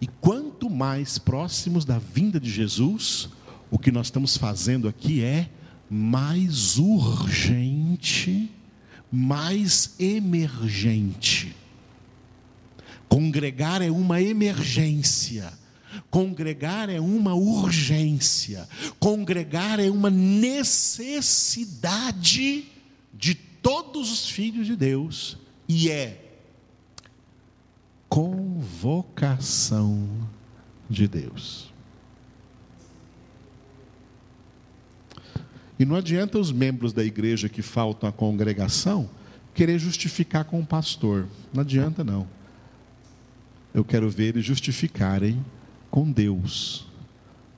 [0.00, 3.28] e quanto mais próximos da vinda de Jesus,
[3.68, 5.50] o que nós estamos fazendo aqui é
[5.90, 8.48] mais urgente,
[9.10, 11.56] mais emergente.
[13.08, 15.50] Congregar é uma emergência.
[16.10, 18.68] Congregar é uma urgência.
[18.98, 22.66] Congregar é uma necessidade
[23.14, 25.38] de todos os filhos de Deus
[25.68, 26.24] e é
[28.08, 30.08] convocação
[30.88, 31.72] de Deus.
[35.78, 39.08] E não adianta os membros da igreja que faltam à congregação
[39.54, 41.28] querer justificar com o pastor.
[41.52, 42.26] Não adianta, não.
[43.78, 45.40] Eu quero ver eles justificarem
[45.88, 46.84] com Deus.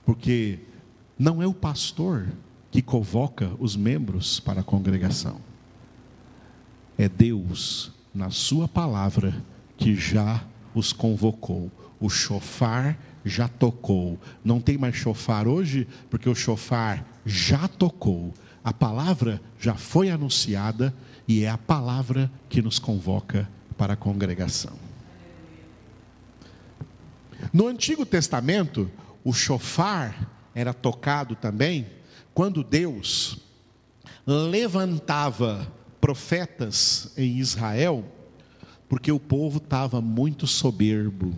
[0.05, 0.59] Porque
[1.19, 2.29] não é o pastor
[2.71, 5.41] que convoca os membros para a congregação.
[6.99, 9.35] É Deus, na Sua palavra,
[9.79, 10.45] que já
[10.75, 11.73] os convocou.
[11.99, 14.19] O chofar já tocou.
[14.45, 18.35] Não tem mais chofar hoje, porque o chofar já tocou.
[18.63, 20.95] A palavra já foi anunciada
[21.27, 23.49] e é a palavra que nos convoca
[23.79, 24.90] para a congregação.
[27.53, 28.91] No Antigo Testamento,
[29.25, 31.87] o chofar era tocado também
[32.33, 33.39] quando Deus
[34.25, 35.67] levantava
[36.01, 38.05] profetas em Israel,
[38.89, 41.35] porque o povo estava muito soberbo,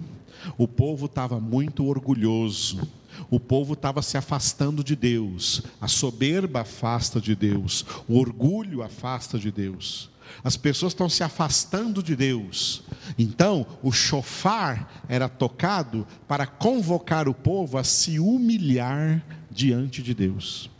[0.58, 2.86] o povo estava muito orgulhoso,
[3.30, 9.38] o povo estava se afastando de Deus, a soberba afasta de Deus, o orgulho afasta
[9.38, 10.11] de Deus.
[10.43, 12.83] As pessoas estão se afastando de Deus.
[13.18, 20.70] Então, o chofar era tocado para convocar o povo a se humilhar diante de Deus.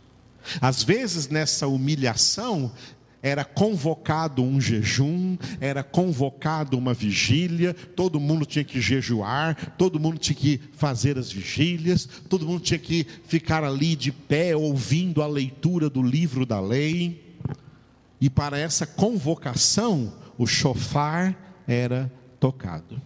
[0.59, 2.71] Às vezes, nessa humilhação,
[3.23, 10.17] era convocado um jejum, era convocado uma vigília, todo mundo tinha que jejuar, todo mundo
[10.17, 15.27] tinha que fazer as vigílias, todo mundo tinha que ficar ali de pé ouvindo a
[15.27, 17.22] leitura do livro da lei.
[18.23, 22.09] E para essa convocação, o chofar era
[22.39, 23.01] tocado.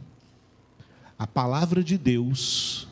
[1.17, 2.87] A palavra de Deus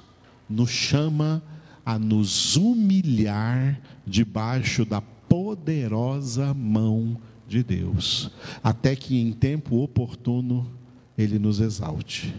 [0.50, 1.44] nos chama
[1.86, 7.16] a nos humilhar debaixo da poderosa mão
[7.48, 8.32] de Deus,
[8.64, 10.68] até que em tempo oportuno
[11.16, 12.34] ele nos exalte.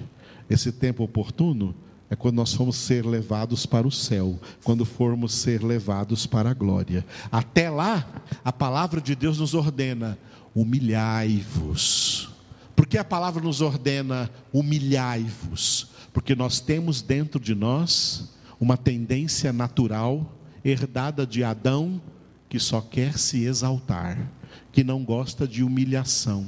[0.51, 1.76] Esse tempo oportuno
[2.09, 6.54] é quando nós formos ser levados para o céu, quando formos ser levados para a
[6.54, 7.04] glória.
[7.30, 8.07] Até lá,
[8.44, 10.16] a palavra de Deus nos ordena:
[10.54, 12.30] humilhai-vos.
[12.76, 15.90] Por que a palavra nos ordena humilhai-vos?
[16.12, 18.30] Porque nós temos dentro de nós
[18.61, 20.32] uma tendência natural
[20.64, 22.00] herdada de Adão
[22.48, 24.30] que só quer se exaltar,
[24.72, 26.46] que não gosta de humilhação.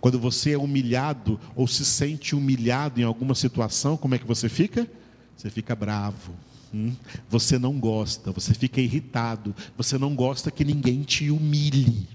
[0.00, 4.48] Quando você é humilhado ou se sente humilhado em alguma situação, como é que você
[4.48, 4.88] fica?
[5.36, 6.34] Você fica bravo.
[6.72, 6.94] Hum?
[7.28, 12.08] Você não gosta, você fica irritado, você não gosta que ninguém te humilhe.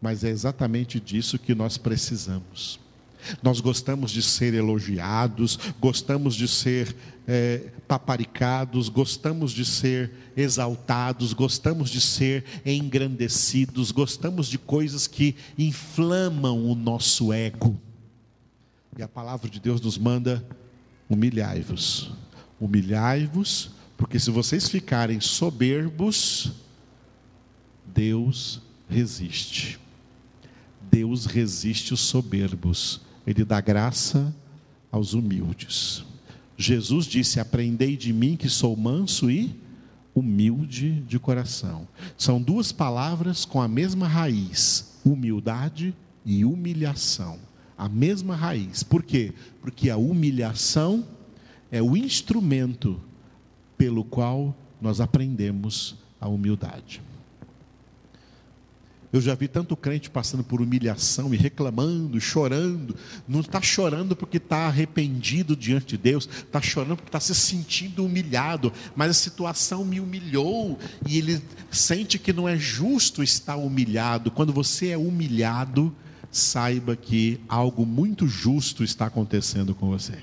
[0.00, 2.80] Mas é exatamente disso que nós precisamos.
[3.42, 6.94] Nós gostamos de ser elogiados, gostamos de ser
[7.26, 16.66] é, paparicados, gostamos de ser exaltados, gostamos de ser engrandecidos, gostamos de coisas que inflamam
[16.66, 17.78] o nosso ego.
[18.98, 20.44] E a palavra de Deus nos manda:
[21.08, 22.12] humilhai-vos,
[22.60, 26.52] humilhai-vos, porque se vocês ficarem soberbos,
[27.86, 29.78] Deus resiste.
[30.90, 34.34] Deus resiste os soberbos ele dá graça
[34.90, 36.04] aos humildes.
[36.56, 39.58] Jesus disse: Aprendei de mim que sou manso e
[40.14, 41.86] humilde de coração.
[42.16, 45.94] São duas palavras com a mesma raiz: humildade
[46.24, 47.38] e humilhação.
[47.76, 48.82] A mesma raiz.
[48.82, 49.32] Por quê?
[49.62, 51.06] Porque a humilhação
[51.70, 53.00] é o instrumento
[53.78, 57.00] pelo qual nós aprendemos a humildade.
[59.12, 62.94] Eu já vi tanto crente passando por humilhação e reclamando, chorando.
[63.26, 68.04] Não está chorando porque está arrependido diante de Deus, está chorando porque está se sentindo
[68.04, 68.72] humilhado.
[68.94, 71.42] Mas a situação me humilhou e ele
[71.72, 74.30] sente que não é justo estar humilhado.
[74.30, 75.92] Quando você é humilhado,
[76.30, 80.18] saiba que algo muito justo está acontecendo com você.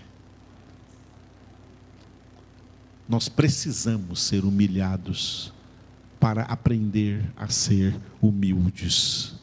[3.08, 5.52] Nós precisamos ser humilhados
[6.20, 9.34] para aprender a ser humildes.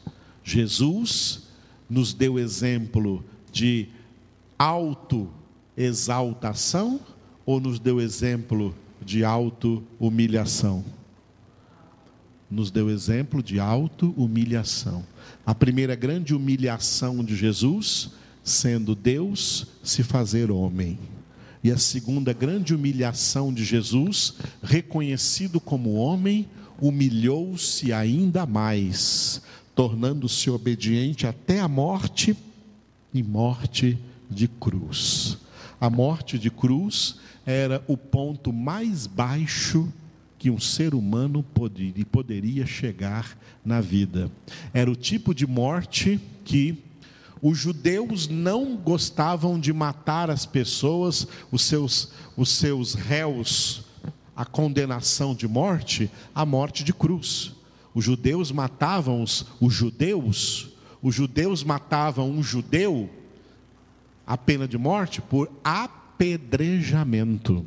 [0.43, 1.47] Jesus
[1.89, 3.87] nos deu exemplo de
[4.57, 6.99] auto-exaltação
[7.45, 8.73] ou nos deu exemplo
[9.03, 10.83] de auto-humilhação?
[12.49, 15.03] Nos deu exemplo de auto-humilhação.
[15.45, 18.09] A primeira grande humilhação de Jesus,
[18.43, 20.97] sendo Deus se fazer homem.
[21.63, 26.47] E a segunda grande humilhação de Jesus, reconhecido como homem,
[26.81, 29.41] humilhou-se ainda mais,
[29.73, 32.35] tornando-se obediente até a morte
[33.13, 33.97] e morte
[34.29, 35.37] de cruz.
[35.79, 39.91] A morte de cruz era o ponto mais baixo
[40.37, 44.31] que um ser humano poderia, chegar na vida.
[44.73, 46.83] Era o tipo de morte que
[47.41, 53.84] os judeus não gostavam de matar as pessoas, os seus, os seus réus
[54.35, 57.53] a condenação de morte, a morte de cruz.
[57.93, 60.69] Os judeus matavam os, os judeus,
[61.01, 63.09] os judeus matavam um judeu
[64.25, 67.65] a pena de morte por apedrejamento.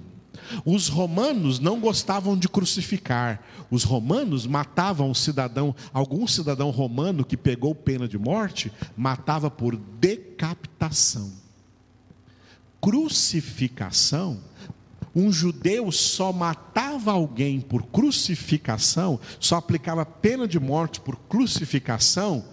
[0.64, 3.42] Os romanos não gostavam de crucificar.
[3.70, 9.76] Os romanos matavam um cidadão, algum cidadão romano que pegou pena de morte, matava por
[9.76, 11.30] decapitação.
[12.80, 14.40] Crucificação,
[15.14, 22.44] um judeu só matava alguém por crucificação, só aplicava pena de morte por crucificação,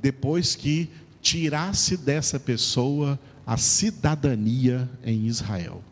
[0.00, 0.90] depois que
[1.20, 5.82] tirasse dessa pessoa a cidadania em Israel.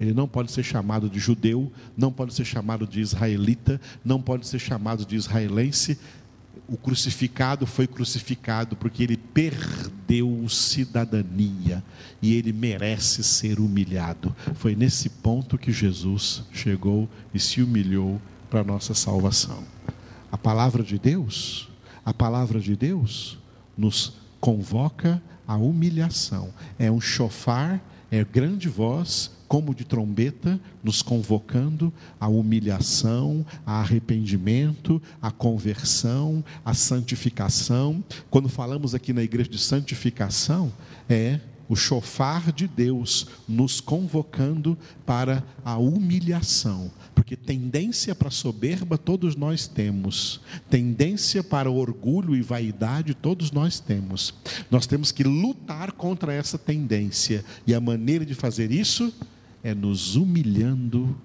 [0.00, 4.46] Ele não pode ser chamado de judeu, não pode ser chamado de israelita, não pode
[4.46, 5.98] ser chamado de israelense.
[6.68, 11.82] O crucificado foi crucificado porque ele perdeu cidadania
[12.22, 14.34] e ele merece ser humilhado.
[14.54, 19.64] Foi nesse ponto que Jesus chegou e se humilhou para a nossa salvação.
[20.30, 21.68] A palavra de Deus,
[22.04, 23.38] a palavra de Deus
[23.76, 26.52] nos convoca à humilhação.
[26.78, 35.00] É um chofar, é grande voz como de trombeta, nos convocando à humilhação, a arrependimento,
[35.20, 38.02] à conversão, à santificação.
[38.30, 40.72] Quando falamos aqui na igreja de santificação,
[41.08, 44.76] é o chofar de Deus nos convocando
[45.06, 53.14] para a humilhação, porque tendência para soberba todos nós temos, tendência para orgulho e vaidade
[53.14, 54.34] todos nós temos.
[54.70, 59.12] Nós temos que lutar contra essa tendência, e a maneira de fazer isso
[59.64, 61.16] é nos humilhando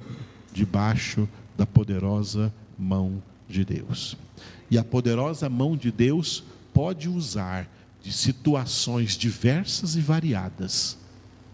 [0.53, 1.27] debaixo
[1.57, 4.17] da poderosa mão de Deus.
[4.71, 7.69] E a poderosa mão de Deus pode usar
[8.01, 10.97] de situações diversas e variadas,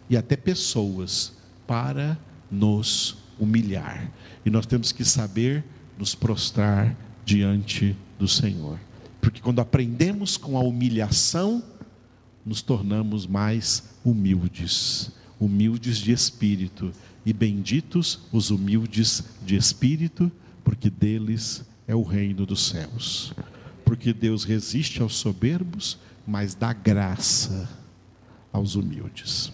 [0.08, 1.34] e até pessoas,
[1.66, 2.16] para
[2.52, 4.12] nos humilhar.
[4.46, 5.64] E nós temos que saber
[5.98, 8.80] nos prostrar diante do Senhor.
[9.20, 11.64] Porque quando aprendemos com a humilhação,
[12.46, 16.92] nos tornamos mais humildes, humildes de espírito,
[17.26, 20.32] e benditos os humildes de espírito,
[20.64, 23.34] porque deles é o reino dos céus.
[23.84, 27.70] Porque Deus resiste aos soberbos, mas dá graça
[28.52, 29.52] aos humildes.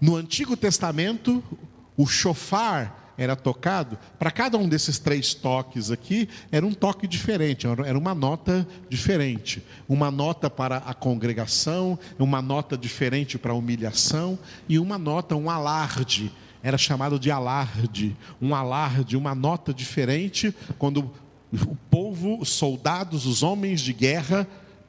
[0.00, 1.42] No Antigo Testamento,
[1.96, 7.66] o chofar era tocado, para cada um desses três toques aqui, era um toque diferente,
[7.66, 9.60] era uma nota diferente.
[9.88, 14.38] Uma nota para a congregação, uma nota diferente para a humilhação,
[14.68, 16.30] e uma nota, um alarde,
[16.62, 18.16] era chamado de alarde.
[18.40, 21.10] Um alarde, uma nota diferente, quando
[21.52, 24.46] o povo, os soldados, os homens de guerra,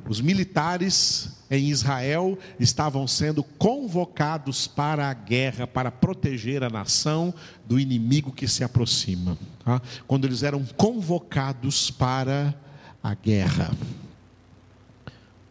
[0.07, 7.33] os militares em Israel estavam sendo convocados para a guerra, para proteger a nação
[7.65, 9.37] do inimigo que se aproxima.
[9.63, 9.81] Tá?
[10.07, 12.53] Quando eles eram convocados para
[13.01, 13.71] a guerra.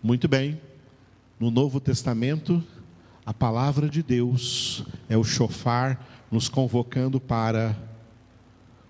[0.02, 0.60] Muito bem,
[1.38, 2.62] no Novo Testamento,
[3.26, 7.76] a palavra de Deus é o chofar nos convocando para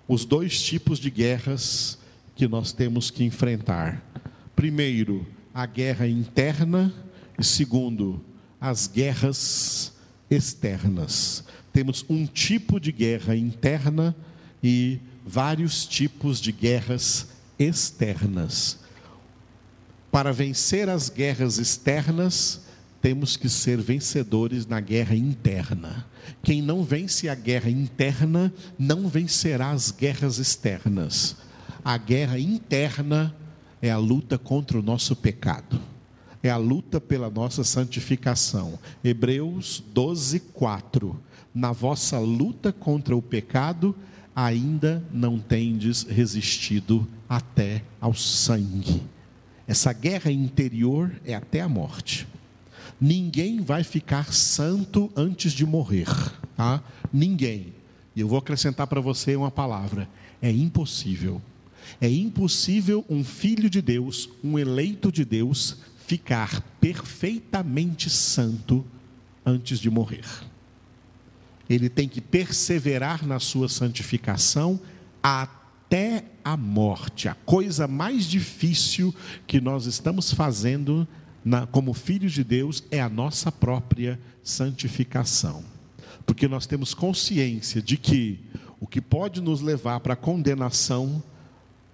[0.07, 1.99] os dois tipos de guerras
[2.35, 4.03] que nós temos que enfrentar.
[4.55, 5.27] Primeiro,
[5.59, 6.95] a guerra interna
[7.37, 8.25] e segundo,
[8.61, 9.93] as guerras
[10.31, 11.43] externas.
[11.73, 14.15] Temos um tipo de guerra interna
[14.63, 18.79] e vários tipos de guerras externas.
[20.13, 22.61] Para vencer as guerras externas,
[23.03, 26.07] temos que ser vencedores na guerra interna.
[26.41, 31.37] Quem não vence a guerra interna, não vencerá as guerras externas.
[31.85, 33.35] A guerra interna
[33.81, 35.81] é a luta contra o nosso pecado,
[36.43, 38.79] é a luta pela nossa santificação.
[39.03, 41.20] Hebreus 12, 4.
[41.55, 43.95] Na vossa luta contra o pecado,
[44.35, 49.03] ainda não tendes resistido até ao sangue.
[49.66, 52.26] Essa guerra interior é até a morte.
[53.01, 56.09] Ninguém vai ficar santo antes de morrer,
[56.57, 56.83] tá?
[57.12, 57.72] Ninguém.
[58.16, 60.09] E eu vou acrescentar para você uma palavra:
[60.41, 61.41] é impossível.
[62.01, 68.84] É impossível um filho de Deus, um eleito de Deus, ficar perfeitamente santo
[69.45, 70.24] antes de morrer.
[71.68, 74.80] Ele tem que perseverar na sua santificação
[75.22, 77.28] até a morte.
[77.28, 79.14] A coisa mais difícil
[79.47, 81.07] que nós estamos fazendo
[81.45, 85.62] na, como filhos de Deus é a nossa própria santificação.
[86.24, 88.41] Porque nós temos consciência de que
[88.80, 91.22] o que pode nos levar para a condenação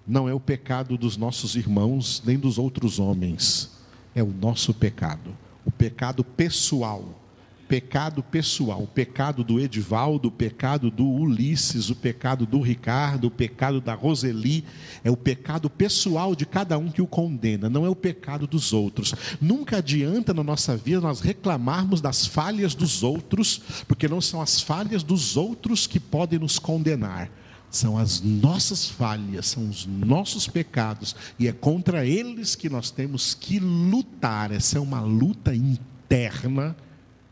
[0.07, 3.71] não é o pecado dos nossos irmãos nem dos outros homens,
[4.15, 7.21] é o nosso pecado, o pecado pessoal.
[7.67, 13.31] Pecado pessoal, o pecado do Edivaldo, o pecado do Ulisses, o pecado do Ricardo, o
[13.31, 14.63] pecado da Roseli,
[15.03, 18.75] é o pecado pessoal de cada um que o condena, não é o pecado dos
[18.75, 19.15] outros.
[19.41, 24.61] Nunca adianta na nossa vida nós reclamarmos das falhas dos outros, porque não são as
[24.61, 27.31] falhas dos outros que podem nos condenar.
[27.75, 33.35] São as nossas falhas, são os nossos pecados, e é contra eles que nós temos
[33.35, 34.53] que lutar.
[34.53, 36.77] Essa é uma luta interna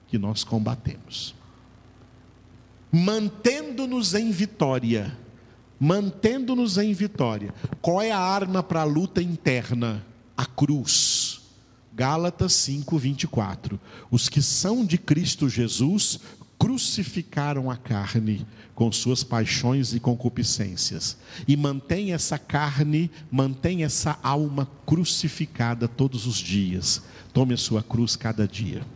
[0.09, 1.33] que nós combatemos.
[2.91, 5.17] Mantendo-nos em vitória,
[5.79, 7.55] mantendo-nos em vitória.
[7.81, 10.05] Qual é a arma para a luta interna?
[10.37, 11.41] A cruz.
[11.95, 13.79] Gálatas 5:24.
[14.11, 16.19] Os que são de Cristo Jesus
[16.63, 21.17] crucificaram a carne com suas paixões e concupiscências.
[21.49, 27.03] E mantém essa carne, mantém essa alma crucificada todos os dias.
[27.33, 28.87] Tome a sua cruz cada dia.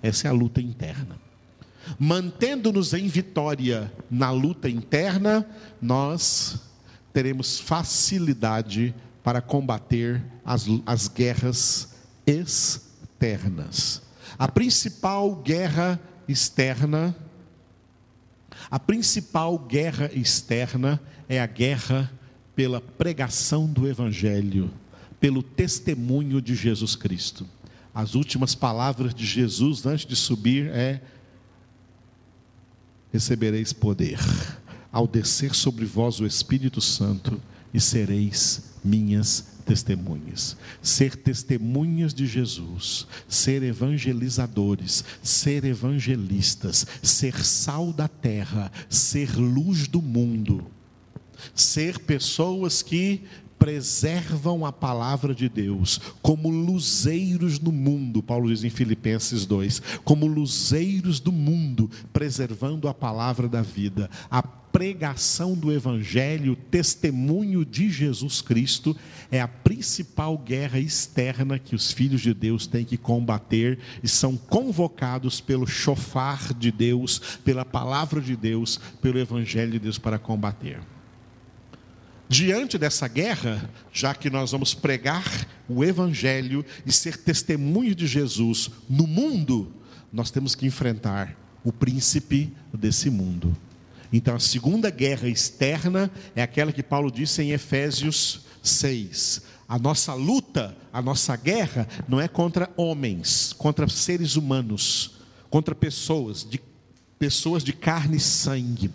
[0.00, 1.18] Essa é a luta interna.
[1.98, 5.44] Mantendo-nos em vitória na luta interna,
[5.82, 6.60] nós
[7.12, 8.94] teremos facilidade
[9.24, 11.88] para combater as, as guerras
[12.24, 14.00] externas.
[14.38, 16.00] A principal guerra
[16.30, 17.14] externa,
[18.70, 22.10] a principal guerra externa é a guerra
[22.54, 24.70] pela pregação do Evangelho,
[25.18, 27.46] pelo testemunho de Jesus Cristo.
[27.94, 31.00] As últimas palavras de Jesus antes de subir é:
[33.12, 34.18] recebereis poder.
[34.92, 37.40] Ao descer sobre vós o Espírito Santo
[37.72, 40.56] e sereis minhas testemunhas.
[40.82, 50.02] Ser testemunhas de Jesus, ser evangelizadores, ser evangelistas, ser sal da terra, ser luz do
[50.02, 50.66] mundo,
[51.54, 53.22] ser pessoas que
[53.60, 60.26] preservam a palavra de Deus como luzeiros no mundo, Paulo diz em Filipenses 2, como
[60.26, 64.08] luzeiros do mundo, preservando a palavra da vida.
[64.30, 68.96] A pregação do evangelho, testemunho de Jesus Cristo
[69.30, 74.38] é a principal guerra externa que os filhos de Deus têm que combater e são
[74.38, 80.80] convocados pelo chofar de Deus, pela palavra de Deus, pelo evangelho de Deus para combater.
[82.30, 88.70] Diante dessa guerra, já que nós vamos pregar o Evangelho e ser testemunho de Jesus
[88.88, 89.74] no mundo,
[90.12, 93.56] nós temos que enfrentar o príncipe desse mundo.
[94.12, 99.42] Então, a segunda guerra externa é aquela que Paulo disse em Efésios 6.
[99.68, 105.16] A nossa luta, a nossa guerra, não é contra homens, contra seres humanos,
[105.50, 106.60] contra pessoas, de,
[107.18, 108.88] pessoas de carne e sangue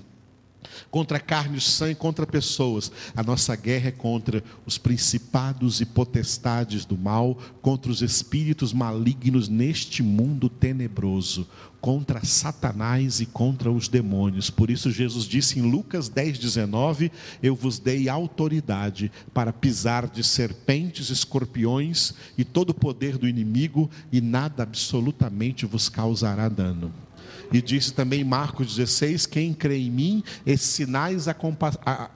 [0.89, 2.91] contra carne e sangue, contra pessoas.
[3.15, 9.47] A nossa guerra é contra os principados e potestades do mal, contra os espíritos malignos
[9.47, 11.47] neste mundo tenebroso,
[11.85, 14.49] contra Satanás e contra os demônios.
[14.49, 17.11] Por isso, Jesus disse em Lucas 10, 19:
[17.43, 23.87] Eu vos dei autoridade para pisar de serpentes, escorpiões e todo o poder do inimigo,
[24.11, 27.04] e nada absolutamente vos causará dano.
[27.51, 31.25] E disse também Marcos 16: Quem crê em mim, esses sinais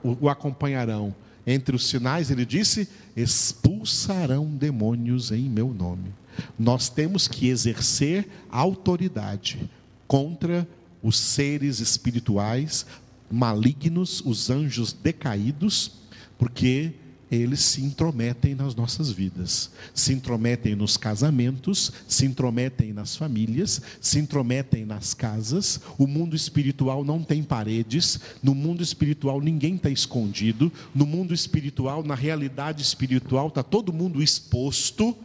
[0.02, 1.14] o acompanharão.
[1.46, 6.12] Entre os sinais, ele disse: expulsarão demônios em meu nome.
[6.58, 9.68] Nós temos que exercer autoridade
[10.06, 10.66] contra
[11.02, 12.86] os seres espirituais
[13.30, 15.92] malignos, os anjos decaídos,
[16.38, 16.92] porque
[17.30, 24.18] eles se intrometem nas nossas vidas, se intrometem nos casamentos, se intrometem nas famílias, se
[24.18, 25.80] intrometem nas casas.
[25.96, 32.02] O mundo espiritual não tem paredes, no mundo espiritual ninguém está escondido, no mundo espiritual,
[32.02, 35.16] na realidade espiritual, está todo mundo exposto.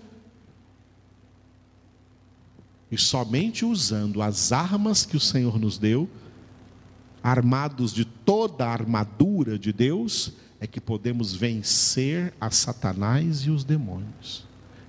[2.92, 6.08] E somente usando as armas que o Senhor nos deu,
[7.24, 10.32] armados de toda a armadura de Deus,
[10.66, 14.46] é que podemos vencer a Satanás e os demônios.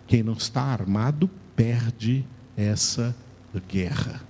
[0.07, 2.25] Quem não está armado perde
[2.57, 3.15] essa
[3.69, 4.23] guerra.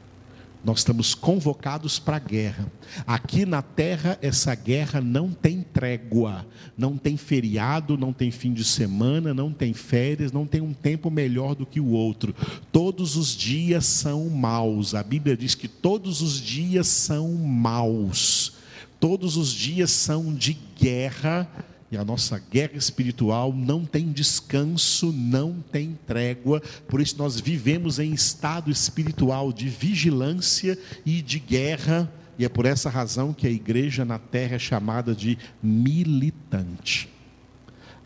[0.65, 2.67] Nós estamos convocados para a guerra.
[3.07, 6.45] Aqui na terra, essa guerra não tem trégua,
[6.77, 11.09] não tem feriado, não tem fim de semana, não tem férias, não tem um tempo
[11.09, 12.35] melhor do que o outro.
[12.73, 14.97] Todos os dias são maus.
[14.97, 18.56] A Bíblia diz que todos os dias são maus.
[18.99, 21.49] Todos os dias são de guerra,
[21.91, 27.99] e a nossa guerra espiritual não tem descanso, não tem trégua, por isso nós vivemos
[27.99, 33.51] em estado espiritual de vigilância e de guerra, e é por essa razão que a
[33.51, 37.09] igreja na terra é chamada de militante.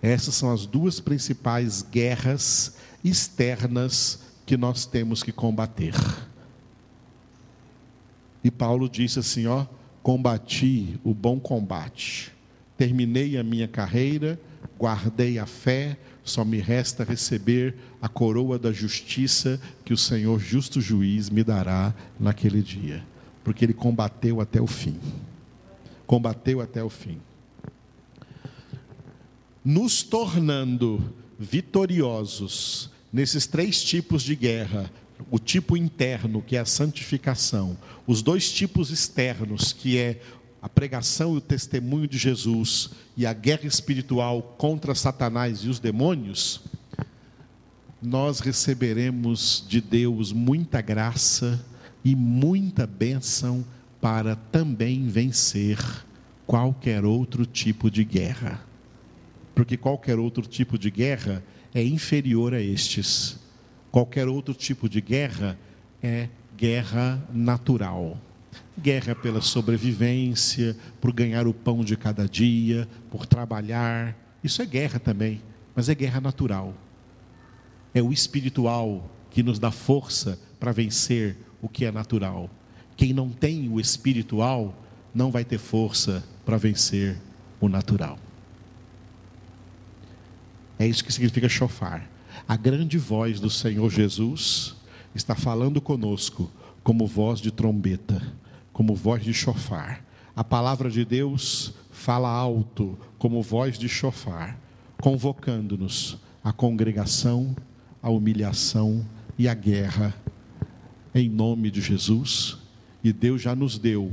[0.03, 5.95] Essas são as duas principais guerras externas que nós temos que combater.
[8.43, 9.67] E Paulo disse assim: Ó,
[10.03, 12.33] combati o bom combate,
[12.77, 14.41] terminei a minha carreira,
[14.79, 20.81] guardei a fé, só me resta receber a coroa da justiça que o Senhor, justo
[20.81, 23.05] juiz, me dará naquele dia,
[23.45, 24.99] porque ele combateu até o fim.
[26.07, 27.21] Combateu até o fim.
[29.65, 34.91] Nos tornando vitoriosos nesses três tipos de guerra
[35.31, 40.21] o tipo interno, que é a santificação, os dois tipos externos, que é
[40.63, 45.79] a pregação e o testemunho de Jesus e a guerra espiritual contra Satanás e os
[45.79, 46.61] demônios,
[48.03, 51.65] nós receberemos de Deus muita graça
[52.05, 53.65] e muita bênção
[54.01, 55.79] para também vencer
[56.47, 58.65] qualquer outro tipo de guerra.
[59.55, 61.45] Porque qualquer outro tipo de guerra
[61.75, 63.39] é inferior a estes.
[63.91, 65.59] Qualquer outro tipo de guerra
[66.03, 68.17] é guerra natural.
[68.79, 74.17] Guerra pela sobrevivência, por ganhar o pão de cada dia, por trabalhar.
[74.43, 75.43] Isso é guerra também,
[75.75, 76.75] mas é guerra natural.
[77.95, 82.51] É o espiritual que nos dá força para vencer o que é natural.
[82.97, 84.75] Quem não tem o espiritual
[85.15, 87.17] não vai ter força para vencer
[87.61, 88.19] o natural.
[90.79, 92.10] É isso que significa chofar.
[92.49, 94.77] A grande voz do Senhor Jesus
[95.15, 96.51] está falando conosco
[96.83, 98.23] como voz de trombeta,
[98.73, 100.05] como voz de chofar.
[100.35, 104.59] A palavra de Deus fala alto como voz de chofar,
[105.01, 107.55] convocando-nos à congregação,
[108.03, 109.05] à humilhação
[109.39, 110.15] e à guerra
[111.15, 112.57] em nome de Jesus.
[113.03, 114.13] E Deus já nos deu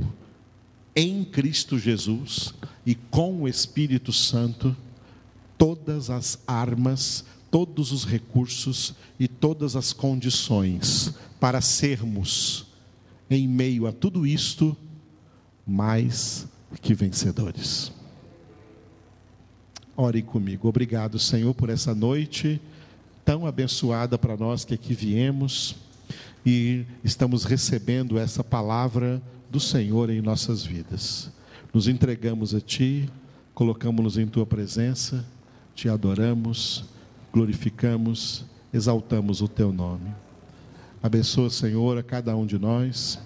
[0.94, 2.54] em Cristo Jesus
[2.84, 4.76] e com o Espírito Santo
[5.56, 12.66] todas as armas todos os recursos e todas as condições para sermos,
[13.30, 14.76] em meio a tudo isto,
[15.66, 16.46] mais
[16.80, 17.92] que vencedores.
[19.96, 20.68] Ore comigo.
[20.68, 22.60] Obrigado, Senhor, por essa noite
[23.24, 25.76] tão abençoada para nós que aqui viemos
[26.46, 29.20] e estamos recebendo essa palavra
[29.50, 31.30] do Senhor em nossas vidas.
[31.74, 33.06] Nos entregamos a Ti,
[33.52, 35.26] colocamos-nos em Tua presença,
[35.74, 36.86] te adoramos
[37.32, 40.10] glorificamos, exaltamos o teu nome.
[41.02, 43.18] Abençoa, Senhor, a cada um de nós.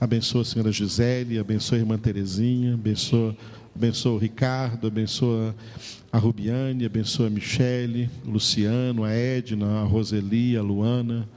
[0.00, 3.36] Abençoa a senhora Gisele, abençoa a irmã Terezinha, abençoa,
[3.74, 5.54] abençoa o Ricardo, abençoa
[6.10, 11.28] a Rubiane, abençoa a Michele, o Luciano, a Edna, a Roseli, a Luana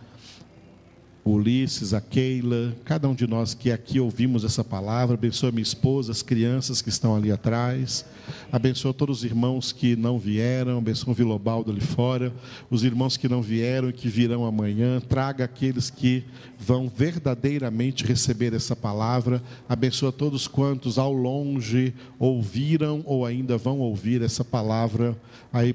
[1.25, 5.63] o Ulisses, a Keila, cada um de nós que aqui ouvimos essa palavra, abençoa minha
[5.63, 8.05] esposa, as crianças que estão ali atrás,
[8.51, 12.31] abençoa todos os irmãos que não vieram, abençoa o Vilobaldo ali fora,
[12.69, 16.23] os irmãos que não vieram e que virão amanhã, traga aqueles que
[16.59, 24.21] vão verdadeiramente receber essa palavra, abençoa todos quantos ao longe ouviram ou ainda vão ouvir
[24.21, 25.19] essa palavra
[25.51, 25.73] aí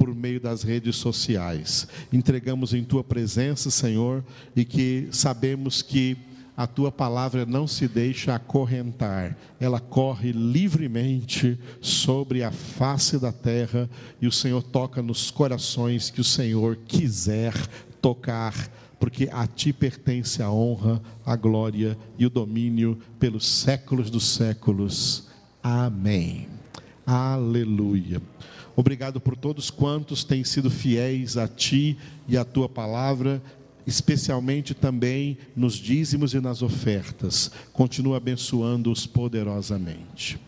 [0.00, 1.86] por meio das redes sociais.
[2.10, 4.24] Entregamos em tua presença, Senhor,
[4.56, 6.16] e que sabemos que
[6.56, 13.88] a tua palavra não se deixa acorrentar, ela corre livremente sobre a face da terra
[14.22, 17.52] e o Senhor toca nos corações que o Senhor quiser
[18.00, 18.54] tocar,
[18.98, 25.28] porque a ti pertence a honra, a glória e o domínio pelos séculos dos séculos.
[25.62, 26.48] Amém.
[27.06, 28.20] Aleluia.
[28.76, 31.96] Obrigado por todos quantos têm sido fiéis a Ti
[32.28, 33.42] e à Tua palavra,
[33.86, 37.50] especialmente também nos dízimos e nas ofertas.
[37.72, 40.38] Continua abençoando-os poderosamente.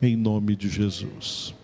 [0.00, 1.54] Em nome de Jesus.